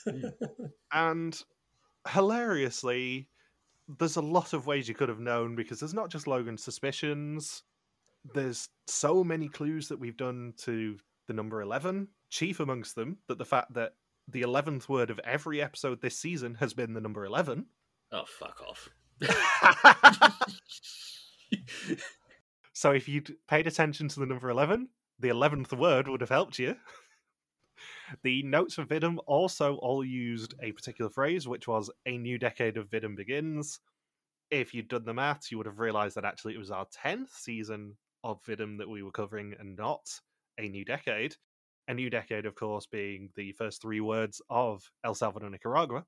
[0.93, 1.41] And
[2.09, 3.27] hilariously,
[3.99, 7.63] there's a lot of ways you could have known because there's not just Logan's suspicions.
[8.23, 10.97] There's so many clues that we've done to
[11.27, 13.93] the number 11, chief amongst them, that the fact that
[14.27, 17.65] the 11th word of every episode this season has been the number 11.
[18.11, 18.89] Oh, fuck off.
[22.73, 26.59] so if you'd paid attention to the number 11, the 11th word would have helped
[26.59, 26.75] you.
[28.23, 32.77] The notes for WIDM also all used a particular phrase, which was a new decade
[32.77, 33.79] of WIDM begins.
[34.51, 37.29] If you'd done the maths, you would have realized that actually it was our 10th
[37.31, 40.07] season of WIDM that we were covering and not
[40.57, 41.35] a new decade.
[41.87, 46.05] A new decade, of course, being the first three words of El Salvador, Nicaragua.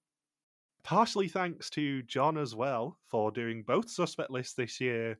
[0.83, 5.17] Partially thanks to John as well for doing both suspect lists this year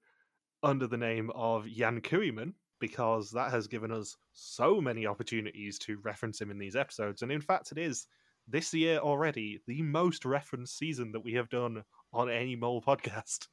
[0.62, 5.98] under the name of Jan Kooijman, because that has given us so many opportunities to
[6.04, 7.22] reference him in these episodes.
[7.22, 8.08] And in fact, it is
[8.48, 13.48] this year already the most referenced season that we have done on any mole podcast.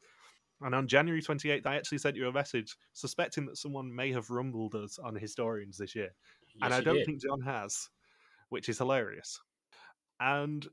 [0.63, 4.31] And on January 28th, I actually sent you a message suspecting that someone may have
[4.31, 6.11] rumbled us on Historians this year.
[6.61, 7.07] and I don't did.
[7.07, 7.89] think John has,
[8.51, 9.41] which is hilarious.
[10.21, 10.67] And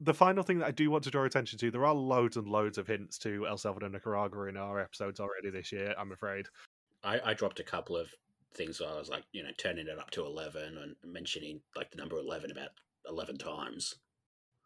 [0.00, 2.46] the final thing that I do want to draw attention to there are loads and
[2.46, 6.12] loads of hints to El Salvador and Nicaragua in our episodes already this year, I'm
[6.12, 6.46] afraid.
[7.02, 8.08] I, I dropped a couple of
[8.54, 11.90] things where I was like, you know, turning it up to 11 and mentioning like
[11.90, 12.70] the number 11 about
[13.08, 13.94] 11 times.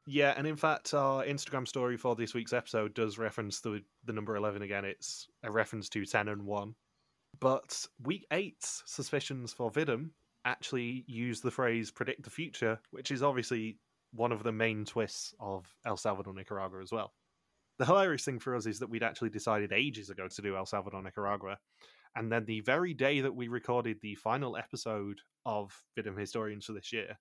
[0.07, 4.13] Yeah, and in fact, our Instagram story for this week's episode does reference the the
[4.13, 4.85] number eleven again.
[4.85, 6.75] It's a reference to ten and one.
[7.41, 10.11] But week eight's suspicions for WIDM
[10.45, 13.79] actually use the phrase "predict the future," which is obviously
[14.13, 17.15] one of the main twists of El Salvador Nicaragua as well.
[17.79, 20.67] The hilarious thing for us is that we'd actually decided ages ago to do El
[20.67, 21.59] Salvador Nicaragua,
[22.15, 26.75] and then the very day that we recorded the final episode of WIDM Historians for
[26.75, 27.19] this year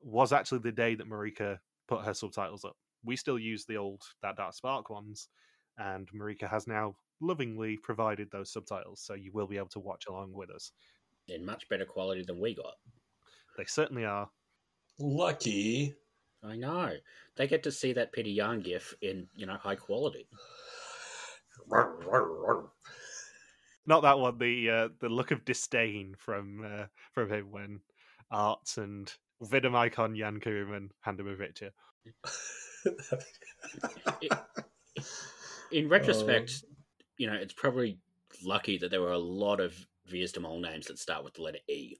[0.00, 1.58] was actually the day that Marika
[1.88, 2.76] put her subtitles up.
[3.04, 5.28] We still use the old That Dark Spark ones,
[5.78, 10.04] and Marika has now lovingly provided those subtitles, so you will be able to watch
[10.08, 10.72] along with us.
[11.28, 12.74] In much better quality than we got.
[13.56, 14.28] They certainly are.
[14.98, 15.94] Lucky.
[16.42, 16.92] I know.
[17.36, 20.28] They get to see that Peter Young gif in, you know, high quality.
[23.86, 24.38] not that one.
[24.38, 27.80] The uh, the look of disdain from uh, from him when
[28.30, 29.12] Arts and
[29.44, 31.70] WIDM icon Jan Kooijman hand him a picture.
[35.72, 36.76] In retrospect, um,
[37.18, 37.98] you know, it's probably
[38.44, 39.74] lucky that there were a lot of
[40.10, 41.96] Wie is de Mol names that start with the letter E.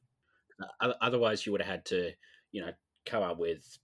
[1.00, 2.12] Otherwise, you would have had to,
[2.52, 2.70] you know,
[3.06, 3.78] come up with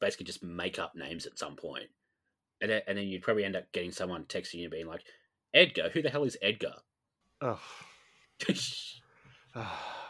[0.00, 1.88] basically just make up names at some point.
[2.60, 5.02] And then, and then you'd probably end up getting someone texting you being like,
[5.54, 6.74] Edgar, who the hell is Edgar?
[7.40, 7.60] Oh.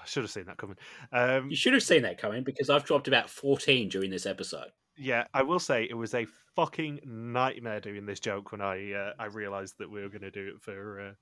[0.06, 0.76] I should have seen that coming.
[1.12, 4.68] Um, you should have seen that coming because I've dropped about 14 during this episode.
[4.96, 9.12] Yeah, I will say it was a fucking nightmare doing this joke when I uh,
[9.18, 11.12] I realised that we were going to do it for uh,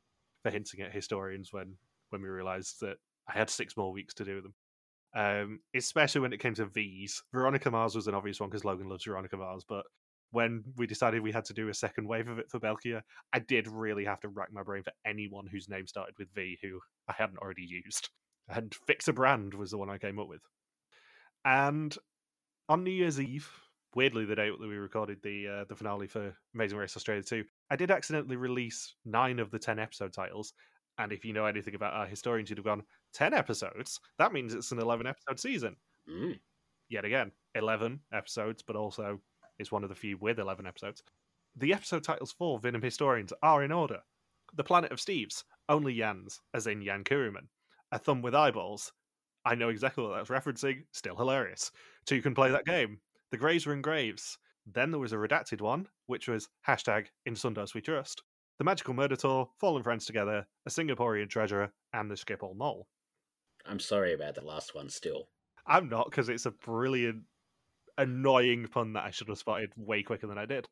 [0.42, 1.76] for hinting at historians when
[2.10, 2.96] when we realised that
[3.28, 4.54] I had six more weeks to do them.
[5.16, 7.22] Um, especially when it came to V's.
[7.32, 9.84] Veronica Mars was an obvious one because Logan loves Veronica Mars, but
[10.34, 13.00] when we decided we had to do a second wave of it for België,
[13.32, 16.58] I did really have to rack my brain for anyone whose name started with V
[16.60, 18.10] who I hadn't already used.
[18.48, 20.42] And Fix a Brand was the one I came up with.
[21.44, 21.96] And
[22.68, 23.48] on New Year's Eve,
[23.94, 27.44] weirdly the day that we recorded the uh, the finale for Amazing Race Australia 2,
[27.70, 30.52] I did accidentally release nine of the ten episode titles.
[30.98, 33.98] And if you know anything about our historians, you'd have gone, 10 episodes?
[34.18, 35.76] That means it's an 11 episode season.
[36.08, 36.38] Mm.
[36.88, 39.20] Yet again, 11 episodes, but also
[39.58, 41.02] is one of the few with 11 episodes.
[41.56, 44.00] The episode titles for WIDM Historians are in order
[44.56, 47.48] The Planet of Steves, only Yan's, as in Jan Kooijman.
[47.92, 48.92] A Thumb with Eyeballs.
[49.44, 51.70] I know exactly what that's referencing, still hilarious.
[52.06, 52.98] Two can play that game.
[53.30, 54.38] The Graves were in Graves.
[54.66, 58.22] Then there was a redacted one, which was hashtag In Sundos We Trust.
[58.58, 62.88] The Magical Murder Tour, Fallen Friends Together, A Singaporean Treasurer, and The Schiphol Mole.
[63.66, 65.28] I'm sorry about the last one still.
[65.66, 67.22] I'm not, because it's a brilliant
[67.98, 70.68] annoying pun that I should have spotted way quicker than I did.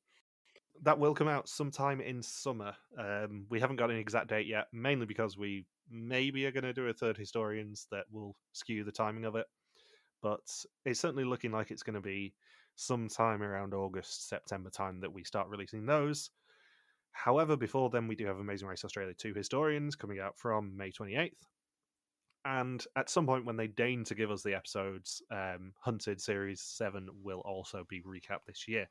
[0.83, 2.75] That will come out sometime in summer.
[2.99, 6.73] Um, we haven't got an exact date yet, mainly because we maybe are going to
[6.73, 9.47] do a third historians that will skew the timing of it.
[10.23, 10.41] But
[10.85, 12.35] it's certainly looking like it's going to be
[12.77, 16.31] sometime around August, September time that we start releasing those.
[17.12, 20.91] However, before then, we do have Amazing Race Australia 2 Historians coming out from May
[20.91, 21.33] 28th
[22.45, 26.61] and at some point when they deign to give us the episodes, um, Hunted Series
[26.61, 28.88] 7 will also be recapped this year,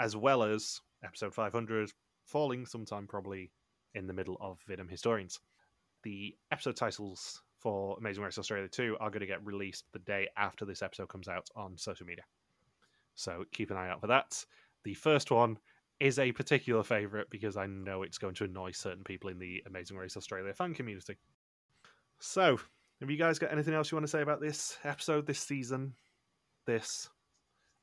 [0.00, 1.92] as well as episode 500
[2.24, 3.52] falling sometime probably
[3.94, 5.38] in the middle of WIDM Historians.
[6.02, 10.28] The episode titles for Amazing Race Australia 2 are going to get released the day
[10.36, 12.24] after this episode comes out on social media.
[13.14, 14.44] So keep an eye out for that.
[14.84, 15.58] The first one
[15.98, 19.62] is a particular favourite because I know it's going to annoy certain people in the
[19.66, 21.16] Amazing Race Australia fan community.
[22.18, 22.58] So,
[23.00, 25.94] have you guys got anything else you want to say about this episode, this season,
[26.66, 27.08] this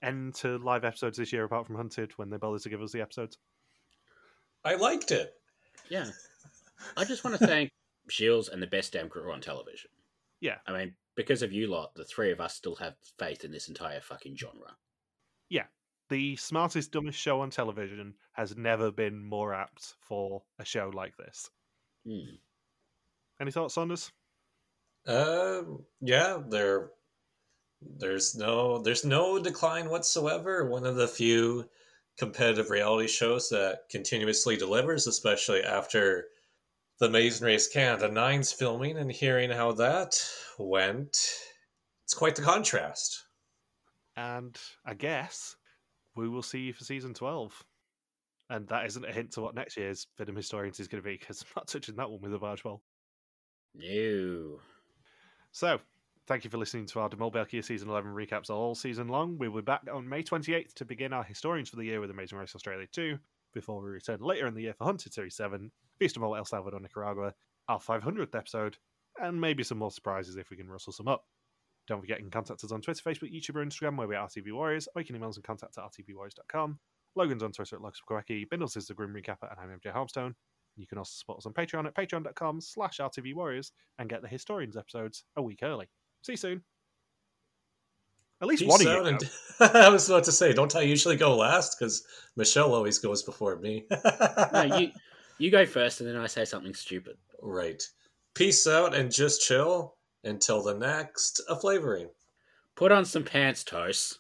[0.02, 2.92] end to live episodes this year, apart from Hunted, when they bothered to give us
[2.92, 3.38] the episodes?
[4.64, 5.34] I liked it.
[5.90, 6.08] Yeah.
[6.98, 7.72] I just want to thank
[8.10, 9.90] Shields and the best damn crew on television.
[10.42, 10.58] Yeah.
[10.68, 13.70] I mean, because of you lot, the three of us still have faith in this
[13.70, 14.76] entire fucking genre.
[15.50, 15.66] Yeah.
[16.10, 21.16] The smartest, dumbest show on television has never been more apt for a show like
[21.18, 21.50] this.
[22.06, 22.36] Hmm.
[23.40, 24.12] Any thoughts, on Saunders?
[25.06, 26.92] Um, yeah, there,
[27.82, 30.70] there's no, there's no decline whatsoever.
[30.70, 31.70] One of the few
[32.18, 36.26] competitive reality shows that continuously delivers, especially after
[37.00, 40.24] the Amazing Race Canada Nine's filming and hearing how that
[40.58, 41.18] went.
[42.06, 43.26] It's quite the contrast.
[44.16, 45.56] And I guess
[46.16, 47.64] we will see you for season 12.
[48.50, 51.18] And that isn't a hint to what next year's WIDM Historians is going to be,
[51.18, 52.84] because I'm not touching that one with a barge pole.
[53.74, 54.60] No.
[55.56, 55.80] So,
[56.26, 59.38] thank you for listening to our De Mol België Season 11 recaps all season long.
[59.38, 62.40] We'll be back on May 28th to begin our Historians for the Year with Amazing
[62.40, 63.20] Race Australia 2,
[63.54, 66.46] before we return later in the year for Hunted Series 7, Feast of Mol El
[66.46, 67.36] Salvador, Nicaragua,
[67.70, 68.78] our 500th episode,
[69.22, 71.24] and maybe some more surprises if we can rustle some up.
[71.88, 74.28] Don't forget you can contact us on Twitter, Facebook, YouTube, or Instagram, where we are
[74.28, 76.80] RTV Warriors, or you can email us and contact at rtvwarriors.com.
[77.16, 80.34] Logan's on Twitter at Luxquacky, Bindles is the Grim Recapper, and I'm MJ Harmstone.
[80.76, 84.28] You can also support us on Patreon at patreon.com slash RTV Warriors and get the
[84.28, 85.88] Historians episodes a week early.
[86.24, 86.64] See you soon.
[88.42, 89.04] At least Peace one of you.
[89.06, 91.78] and- I was about to say, don't I usually go last?
[91.80, 92.04] Because
[92.36, 93.86] Michelle always goes before me.
[93.92, 94.92] No, you
[95.38, 97.18] you go first, and then I say something stupid.
[97.42, 97.82] Right.
[98.34, 102.10] Peace out and just chill until the next a flavoring.
[102.76, 104.20] Put on some pants, Toast.